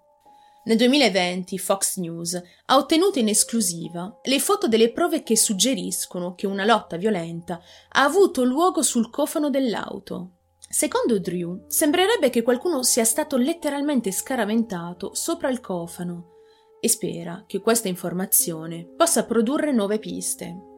Nel 0.64 0.76
2020 0.76 1.58
Fox 1.58 1.96
News 1.98 2.34
ha 2.66 2.76
ottenuto 2.76 3.20
in 3.20 3.28
esclusiva 3.28 4.18
le 4.24 4.40
foto 4.40 4.66
delle 4.66 4.90
prove 4.90 5.22
che 5.22 5.36
suggeriscono 5.36 6.34
che 6.34 6.48
una 6.48 6.64
lotta 6.64 6.96
violenta 6.96 7.60
ha 7.90 8.02
avuto 8.02 8.42
luogo 8.42 8.82
sul 8.82 9.08
cofano 9.08 9.48
dell'auto. 9.48 10.32
Secondo 10.68 11.20
Drew, 11.20 11.64
sembrerebbe 11.68 12.28
che 12.28 12.42
qualcuno 12.42 12.82
sia 12.82 13.04
stato 13.04 13.36
letteralmente 13.36 14.10
scaraventato 14.10 15.14
sopra 15.14 15.48
il 15.48 15.60
cofano 15.60 16.34
e 16.80 16.88
spera 16.88 17.44
che 17.46 17.60
questa 17.60 17.88
informazione 17.88 18.86
possa 18.96 19.24
produrre 19.24 19.72
nuove 19.72 19.98
piste. 19.98 20.74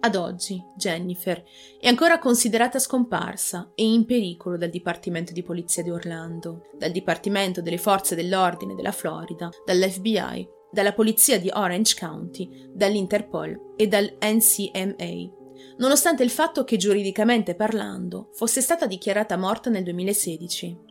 Ad 0.00 0.16
oggi 0.16 0.62
Jennifer 0.76 1.42
è 1.80 1.88
ancora 1.88 2.18
considerata 2.18 2.78
scomparsa 2.78 3.72
e 3.74 3.90
in 3.90 4.04
pericolo 4.04 4.58
dal 4.58 4.68
Dipartimento 4.68 5.32
di 5.32 5.42
Polizia 5.42 5.82
di 5.82 5.88
Orlando, 5.88 6.66
dal 6.76 6.90
Dipartimento 6.90 7.62
delle 7.62 7.78
Forze 7.78 8.14
dell'Ordine 8.14 8.74
della 8.74 8.92
Florida, 8.92 9.48
dall'FBI, 9.64 10.46
dalla 10.70 10.92
Polizia 10.92 11.40
di 11.40 11.50
Orange 11.50 11.94
County, 11.98 12.68
dall'Interpol 12.74 13.74
e 13.76 13.86
dal 13.86 14.18
NCMA, 14.20 15.32
nonostante 15.78 16.22
il 16.22 16.30
fatto 16.30 16.64
che 16.64 16.76
giuridicamente 16.76 17.54
parlando 17.54 18.28
fosse 18.32 18.60
stata 18.60 18.86
dichiarata 18.86 19.38
morta 19.38 19.70
nel 19.70 19.84
2016. 19.84 20.83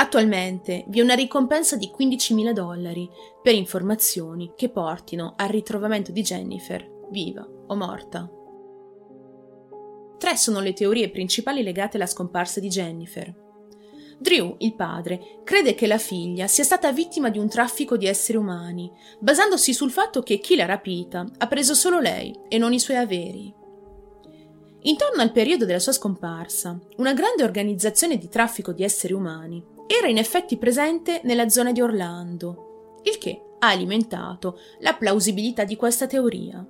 Attualmente 0.00 0.84
vi 0.86 1.00
è 1.00 1.02
una 1.02 1.14
ricompensa 1.14 1.76
di 1.76 1.90
15.000 1.90 2.52
dollari 2.52 3.10
per 3.42 3.56
informazioni 3.56 4.52
che 4.54 4.68
portino 4.68 5.34
al 5.36 5.48
ritrovamento 5.48 6.12
di 6.12 6.22
Jennifer, 6.22 6.88
viva 7.10 7.44
o 7.66 7.74
morta. 7.74 8.30
Tre 10.16 10.36
sono 10.36 10.60
le 10.60 10.72
teorie 10.72 11.10
principali 11.10 11.64
legate 11.64 11.96
alla 11.96 12.06
scomparsa 12.06 12.60
di 12.60 12.68
Jennifer. 12.68 13.34
Drew, 14.20 14.54
il 14.58 14.76
padre, 14.76 15.40
crede 15.42 15.74
che 15.74 15.88
la 15.88 15.98
figlia 15.98 16.46
sia 16.46 16.64
stata 16.64 16.92
vittima 16.92 17.28
di 17.28 17.38
un 17.38 17.48
traffico 17.48 17.96
di 17.96 18.06
esseri 18.06 18.38
umani, 18.38 18.90
basandosi 19.18 19.72
sul 19.72 19.90
fatto 19.90 20.22
che 20.22 20.38
chi 20.38 20.54
l'ha 20.54 20.66
rapita 20.66 21.26
ha 21.38 21.46
preso 21.48 21.74
solo 21.74 21.98
lei 21.98 22.38
e 22.48 22.56
non 22.56 22.72
i 22.72 22.78
suoi 22.78 22.98
averi. 22.98 23.52
Intorno 24.82 25.22
al 25.22 25.32
periodo 25.32 25.64
della 25.64 25.80
sua 25.80 25.92
scomparsa, 25.92 26.78
una 26.98 27.14
grande 27.14 27.42
organizzazione 27.42 28.16
di 28.16 28.28
traffico 28.28 28.72
di 28.72 28.84
esseri 28.84 29.12
umani 29.12 29.76
era 29.88 30.06
in 30.06 30.18
effetti 30.18 30.58
presente 30.58 31.22
nella 31.24 31.48
zona 31.48 31.72
di 31.72 31.80
Orlando, 31.80 33.00
il 33.04 33.16
che 33.16 33.42
ha 33.58 33.68
alimentato 33.68 34.58
la 34.80 34.94
plausibilità 34.94 35.64
di 35.64 35.76
questa 35.76 36.06
teoria. 36.06 36.64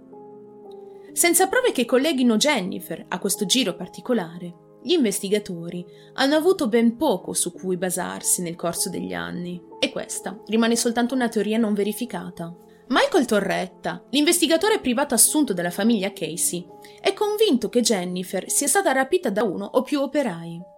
Senza 1.13 1.49
prove 1.49 1.73
che 1.73 1.85
colleghino 1.85 2.37
Jennifer 2.37 3.05
a 3.09 3.19
questo 3.19 3.45
giro 3.45 3.75
particolare, 3.75 4.67
gli 4.83 4.93
investigatori 4.93 5.85
hanno 6.15 6.37
avuto 6.37 6.69
ben 6.69 6.97
poco 6.97 7.33
su 7.33 7.53
cui 7.53 7.77
basarsi 7.77 8.41
nel 8.41 8.55
corso 8.55 8.89
degli 8.89 9.13
anni, 9.13 9.61
e 9.81 9.91
questa 9.91 10.41
rimane 10.47 10.77
soltanto 10.77 11.15
una 11.15 11.29
teoria 11.29 11.59
non 11.59 11.75
verificata. 11.75 12.55
Michael 12.91 13.27
Torretta, 13.27 14.03
l'investigatore 14.11 14.79
privato 14.79 15.15
assunto 15.15 15.53
dalla 15.53 15.71
famiglia 15.71 16.13
Casey, 16.13 16.67
è 17.01 17.13
convinto 17.13 17.69
che 17.69 17.81
Jennifer 17.81 18.49
sia 18.49 18.69
stata 18.69 18.93
rapita 18.93 19.29
da 19.29 19.43
uno 19.43 19.67
o 19.67 19.83
più 19.83 20.01
operai. 20.01 20.77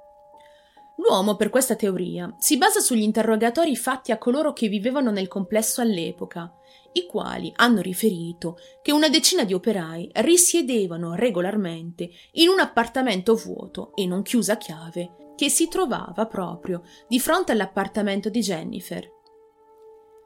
L'uomo, 1.01 1.37
per 1.37 1.49
questa 1.49 1.77
teoria, 1.77 2.35
si 2.39 2.59
basa 2.59 2.81
sugli 2.81 3.03
interrogatori 3.03 3.75
fatti 3.75 4.13
a 4.13 4.19
coloro 4.19 4.53
che 4.53 4.69
vivevano 4.69 5.11
nel 5.11 5.29
complesso 5.29 5.81
all'epoca, 5.81 6.55
i 6.93 7.07
quali 7.07 7.51
hanno 7.57 7.81
riferito 7.81 8.59
che 8.83 8.93
una 8.93 9.09
decina 9.09 9.45
di 9.45 9.55
operai 9.55 10.11
risiedevano 10.17 11.15
regolarmente 11.15 12.11
in 12.33 12.49
un 12.49 12.61
appartamento 12.61 13.35
vuoto 13.35 13.95
e 13.95 14.07
non 14.07 14.23
chiuso 14.23 14.53
a 14.53 14.57
chiave 14.57 15.33
che 15.37 15.49
si 15.49 15.69
trovava 15.69 16.27
proprio 16.27 16.83
di 17.09 17.19
fronte 17.19 17.53
all'appartamento 17.53 18.29
di 18.29 18.41
Jennifer. 18.41 19.09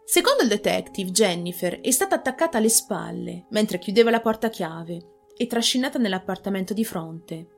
Secondo 0.05 0.43
il 0.43 0.49
detective, 0.49 1.11
Jennifer 1.13 1.81
è 1.81 1.91
stata 1.93 2.17
attaccata 2.17 2.59
alle 2.59 2.69
spalle 2.69 3.47
mentre 3.51 3.79
chiudeva 3.79 4.11
la 4.11 4.21
porta 4.21 4.49
a 4.49 4.51
chiave 4.51 5.13
e 5.37 5.47
trascinata 5.47 5.99
nell'appartamento 5.99 6.75
di 6.75 6.85
fronte. 6.85 7.54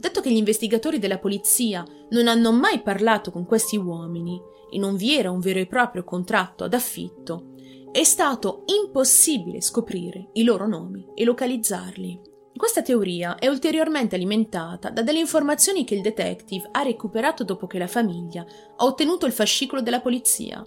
Dato 0.00 0.20
che 0.20 0.30
gli 0.30 0.36
investigatori 0.36 1.00
della 1.00 1.18
polizia 1.18 1.84
non 2.10 2.28
hanno 2.28 2.52
mai 2.52 2.82
parlato 2.82 3.32
con 3.32 3.44
questi 3.44 3.76
uomini 3.76 4.40
e 4.70 4.78
non 4.78 4.94
vi 4.94 5.16
era 5.16 5.32
un 5.32 5.40
vero 5.40 5.58
e 5.58 5.66
proprio 5.66 6.04
contratto 6.04 6.62
ad 6.62 6.72
affitto, 6.72 7.54
è 7.90 8.04
stato 8.04 8.62
impossibile 8.66 9.60
scoprire 9.60 10.28
i 10.34 10.44
loro 10.44 10.68
nomi 10.68 11.04
e 11.16 11.24
localizzarli. 11.24 12.20
Questa 12.54 12.80
teoria 12.80 13.38
è 13.38 13.48
ulteriormente 13.48 14.14
alimentata 14.14 14.90
da 14.90 15.02
delle 15.02 15.18
informazioni 15.18 15.84
che 15.84 15.96
il 15.96 16.00
detective 16.00 16.68
ha 16.70 16.82
recuperato 16.82 17.42
dopo 17.42 17.66
che 17.66 17.78
la 17.78 17.88
famiglia 17.88 18.46
ha 18.76 18.84
ottenuto 18.84 19.26
il 19.26 19.32
fascicolo 19.32 19.82
della 19.82 20.00
polizia. 20.00 20.64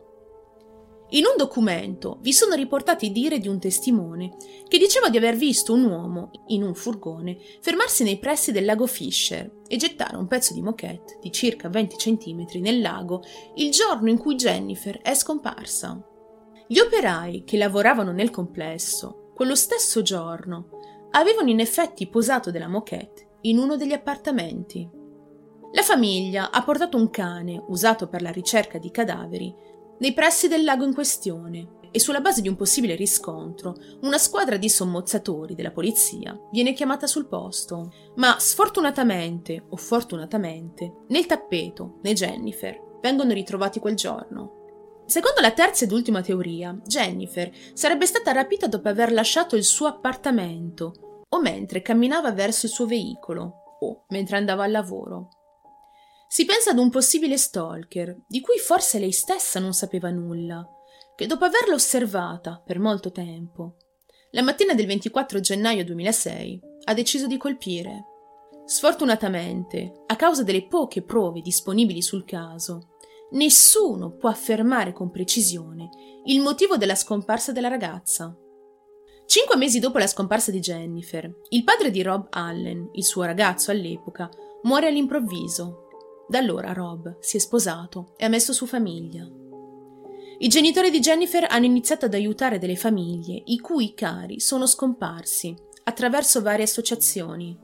In 1.13 1.26
un 1.26 1.34
documento 1.36 2.19
vi 2.21 2.32
sono 2.32 2.56
riportati 2.56 3.12
dire 3.12 3.39
di 3.39 3.50
un 3.50 3.60
testimone 3.60 4.38
che 4.65 4.78
diceva 4.78 5.10
di 5.10 5.17
aver 5.17 5.36
visto 5.36 5.74
un 5.74 5.84
uomo 5.84 6.32
in 6.47 6.63
un 6.63 6.74
furgone 6.74 7.38
fermarsi 7.60 8.04
nei 8.04 8.17
pressi 8.17 8.54
del 8.54 8.63
lago 8.63 8.88
Fisher 8.88 9.60
e 9.67 9.76
gettare 9.76 10.15
un 10.15 10.28
pezzo 10.28 10.54
di 10.54 10.62
moquette 10.62 11.17
di 11.21 11.30
circa 11.30 11.67
20 11.67 11.95
cm 11.97 12.45
nel 12.62 12.80
lago 12.80 13.24
il 13.56 13.71
giorno 13.71 14.10
in 14.10 14.17
cui 14.17 14.36
Jennifer 14.36 15.02
è 15.02 15.13
scomparsa. 15.13 16.02
Gli 16.65 16.80
operai 16.80 17.43
che 17.43 17.58
lavoravano 17.58 18.13
nel 18.13 18.30
complesso, 18.30 19.32
quello 19.36 19.56
stesso 19.56 20.02
giorno, 20.02 20.69
avevano 21.12 21.50
in 21.50 21.60
effetti 21.60 22.08
posato 22.08 22.52
della 22.52 22.69
moquette 22.69 23.39
in 23.41 23.58
uno 23.58 23.76
degli 23.76 23.91
appartamenti. 23.91 24.89
La 25.74 25.82
famiglia 25.82 26.52
ha 26.52 26.63
portato 26.63 26.95
un 26.95 27.10
cane 27.10 27.62
usato 27.67 28.08
per 28.08 28.21
la 28.21 28.32
ricerca 28.32 28.78
di 28.78 28.91
cadaveri 28.91 29.54
nei 30.01 30.13
pressi 30.13 30.47
del 30.47 30.63
lago 30.63 30.83
in 30.83 30.93
questione 30.93 31.79
e 31.91 31.99
sulla 31.99 32.21
base 32.21 32.41
di 32.41 32.47
un 32.47 32.55
possibile 32.55 32.95
riscontro, 32.95 33.75
una 34.01 34.17
squadra 34.17 34.57
di 34.57 34.67
sommozzatori 34.67 35.53
della 35.53 35.71
polizia 35.71 36.37
viene 36.51 36.73
chiamata 36.73 37.05
sul 37.05 37.27
posto. 37.27 37.91
Ma 38.15 38.37
sfortunatamente 38.39 39.65
o 39.69 39.75
fortunatamente, 39.75 41.03
né 41.09 41.19
il 41.19 41.25
tappeto 41.27 41.99
né 42.01 42.13
Jennifer 42.13 42.97
vengono 43.01 43.33
ritrovati 43.33 43.79
quel 43.79 43.95
giorno. 43.95 45.03
Secondo 45.05 45.41
la 45.41 45.51
terza 45.51 45.83
ed 45.83 45.91
ultima 45.91 46.21
teoria, 46.21 46.75
Jennifer 46.85 47.51
sarebbe 47.73 48.05
stata 48.05 48.31
rapita 48.31 48.67
dopo 48.67 48.87
aver 48.87 49.11
lasciato 49.11 49.55
il 49.55 49.63
suo 49.63 49.87
appartamento 49.87 51.25
o 51.27 51.41
mentre 51.41 51.81
camminava 51.81 52.31
verso 52.31 52.65
il 52.65 52.71
suo 52.71 52.87
veicolo 52.87 53.77
o 53.79 54.05
mentre 54.09 54.37
andava 54.37 54.63
al 54.63 54.71
lavoro. 54.71 55.29
Si 56.34 56.46
pensa 56.46 56.70
ad 56.70 56.78
un 56.78 56.89
possibile 56.89 57.36
stalker, 57.38 58.22
di 58.26 58.39
cui 58.39 58.58
forse 58.58 59.00
lei 59.00 59.12
stessa 59.12 59.60
non 59.60 59.74
sapeva 59.74 60.10
nulla, 60.12 60.65
che 61.13 61.26
dopo 61.26 61.44
averla 61.44 61.74
osservata 61.74 62.63
per 62.65 62.80
molto 62.80 63.12
tempo, 63.12 63.76
la 64.30 64.41
mattina 64.41 64.74
del 64.74 64.86
24 64.86 65.41
gennaio 65.41 65.84
2006 65.84 66.60
ha 66.86 66.94
deciso 66.94 67.28
di 67.28 67.36
colpire. 67.36 68.06
Sfortunatamente, 68.63 70.04
a 70.08 70.15
causa 70.15 70.44
delle 70.44 70.67
poche 70.67 71.04
prove 71.04 71.41
disponibili 71.41 72.02
sul 72.02 72.24
caso, 72.24 72.96
nessuno 73.32 74.15
può 74.15 74.30
affermare 74.30 74.94
con 74.94 75.12
precisione 75.12 75.89
il 76.28 76.39
motivo 76.39 76.78
della 76.78 76.96
scomparsa 76.96 77.52
della 77.52 77.67
ragazza. 77.67 78.34
Cinque 79.26 79.58
mesi 79.58 79.80
dopo 79.80 79.98
la 79.98 80.08
scomparsa 80.08 80.50
di 80.50 80.60
Jennifer, 80.62 81.30
il 81.50 81.65
padre 81.65 81.91
di 81.91 82.02
Rob 82.02 82.28
Allen, 82.30 82.88
il 82.94 83.04
suo 83.04 83.24
ragazzo 83.24 83.70
all'epoca, 83.70 84.30
muore 84.62 84.88
all'improvviso 84.88 85.81
da 86.32 86.39
allora 86.39 86.72
Rob 86.72 87.17
si 87.20 87.36
è 87.36 87.39
sposato 87.41 88.13
e 88.15 88.24
ha 88.24 88.30
messo 88.30 88.54
su 88.54 88.65
famiglia. 88.65 89.28
I 90.38 90.48
genitori 90.48 90.89
di 90.89 91.02
Jennifer 91.02 91.46
hanno 91.50 91.65
iniziato 91.65 92.06
ad 92.06 92.13
aiutare 92.13 92.58
delle 92.58 92.78
famiglie 92.78 93.41
i 93.48 93.60
cui 93.60 93.94
cari 93.94 94.39
sono 94.39 94.65
scomparsi 94.65 95.54
attraverso 95.84 96.41
varie 96.41 96.63
associazioni. 96.63 97.60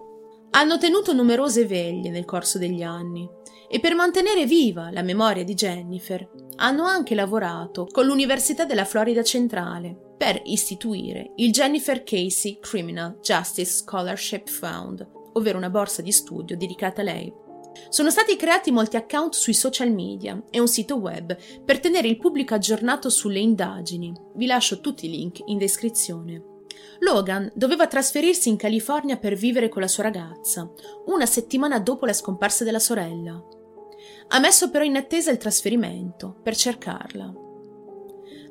Hanno 0.51 0.77
tenuto 0.77 1.13
numerose 1.13 1.65
veglie 1.65 2.09
nel 2.09 2.25
corso 2.25 2.57
degli 2.57 2.83
anni 2.83 3.25
e 3.69 3.79
per 3.79 3.95
mantenere 3.95 4.45
viva 4.45 4.91
la 4.91 5.01
memoria 5.01 5.45
di 5.45 5.53
Jennifer 5.53 6.29
hanno 6.57 6.83
anche 6.83 7.15
lavorato 7.15 7.87
con 7.89 8.05
l'Università 8.05 8.65
della 8.65 8.85
Florida 8.85 9.23
Centrale 9.23 10.15
per 10.17 10.41
istituire 10.43 11.31
il 11.37 11.53
Jennifer 11.53 12.03
Casey 12.03 12.59
Criminal 12.59 13.19
Justice 13.21 13.71
Scholarship 13.71 14.49
Fund, 14.49 15.07
ovvero 15.33 15.57
una 15.57 15.69
borsa 15.69 16.01
di 16.01 16.11
studio 16.11 16.57
dedicata 16.57 16.99
a 16.99 17.05
lei. 17.05 17.45
Sono 17.89 18.09
stati 18.09 18.35
creati 18.35 18.71
molti 18.71 18.95
account 18.95 19.33
sui 19.33 19.53
social 19.53 19.91
media 19.91 20.41
e 20.49 20.59
un 20.59 20.67
sito 20.67 20.95
web 20.95 21.37
per 21.63 21.79
tenere 21.79 22.07
il 22.07 22.17
pubblico 22.17 22.53
aggiornato 22.53 23.09
sulle 23.09 23.39
indagini. 23.39 24.13
Vi 24.35 24.45
lascio 24.45 24.79
tutti 24.81 25.05
i 25.05 25.09
link 25.09 25.39
in 25.45 25.57
descrizione. 25.57 26.55
Logan 26.99 27.51
doveva 27.53 27.87
trasferirsi 27.87 28.49
in 28.49 28.55
California 28.55 29.17
per 29.17 29.35
vivere 29.35 29.69
con 29.69 29.81
la 29.81 29.87
sua 29.87 30.03
ragazza, 30.03 30.69
una 31.05 31.25
settimana 31.25 31.79
dopo 31.79 32.05
la 32.05 32.13
scomparsa 32.13 32.63
della 32.63 32.79
sorella. 32.79 33.41
Ha 34.29 34.39
messo 34.39 34.69
però 34.69 34.83
in 34.83 34.95
attesa 34.95 35.31
il 35.31 35.37
trasferimento 35.37 36.35
per 36.41 36.55
cercarla. 36.55 37.33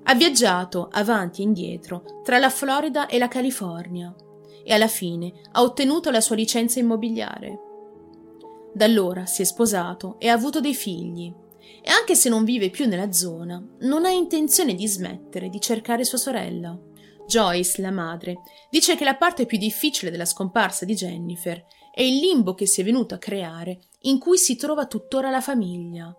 Ha 0.04 0.14
viaggiato 0.14 0.88
avanti 0.90 1.40
e 1.40 1.44
indietro 1.44 2.22
tra 2.22 2.38
la 2.38 2.50
Florida 2.50 3.06
e 3.06 3.18
la 3.18 3.28
California 3.28 4.14
e 4.62 4.72
alla 4.72 4.88
fine 4.88 5.32
ha 5.52 5.62
ottenuto 5.62 6.10
la 6.10 6.20
sua 6.20 6.36
licenza 6.36 6.78
immobiliare. 6.78 7.65
Da 8.76 8.84
allora 8.84 9.24
si 9.24 9.40
è 9.40 9.44
sposato 9.46 10.16
e 10.18 10.28
ha 10.28 10.34
avuto 10.34 10.60
dei 10.60 10.74
figli. 10.74 11.32
E 11.82 11.90
anche 11.90 12.14
se 12.14 12.28
non 12.28 12.44
vive 12.44 12.68
più 12.68 12.86
nella 12.86 13.10
zona, 13.10 13.58
non 13.80 14.04
ha 14.04 14.10
intenzione 14.10 14.74
di 14.74 14.86
smettere 14.86 15.48
di 15.48 15.58
cercare 15.62 16.04
sua 16.04 16.18
sorella. 16.18 16.78
Joyce, 17.26 17.80
la 17.80 17.90
madre, 17.90 18.34
dice 18.68 18.94
che 18.94 19.04
la 19.04 19.16
parte 19.16 19.46
più 19.46 19.56
difficile 19.56 20.10
della 20.10 20.26
scomparsa 20.26 20.84
di 20.84 20.92
Jennifer 20.92 21.64
è 21.90 22.02
il 22.02 22.18
limbo 22.18 22.52
che 22.52 22.66
si 22.66 22.82
è 22.82 22.84
venuto 22.84 23.14
a 23.14 23.18
creare 23.18 23.78
in 24.00 24.18
cui 24.18 24.36
si 24.36 24.56
trova 24.56 24.84
tuttora 24.84 25.30
la 25.30 25.40
famiglia, 25.40 26.14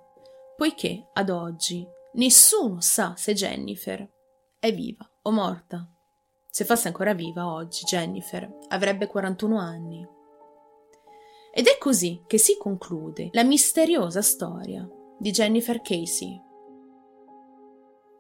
poiché 0.56 1.10
ad 1.14 1.30
oggi 1.30 1.86
nessuno 2.14 2.82
sa 2.82 3.14
se 3.16 3.36
Jennifer 3.36 4.04
è 4.58 4.74
viva 4.74 5.08
o 5.22 5.30
morta. 5.30 5.88
Se 6.50 6.66
fosse 6.66 6.88
ancora 6.88 7.14
viva 7.14 7.54
oggi, 7.54 7.84
Jennifer 7.84 8.52
avrebbe 8.70 9.06
41 9.06 9.60
anni. 9.60 10.17
Ed 11.58 11.66
è 11.66 11.80
così 11.80 12.22
che 12.28 12.38
si 12.38 12.56
conclude 12.56 13.30
la 13.32 13.44
misteriosa 13.44 14.22
storia 14.22 14.88
di 15.18 15.32
Jennifer 15.32 15.82
Casey. 15.82 16.40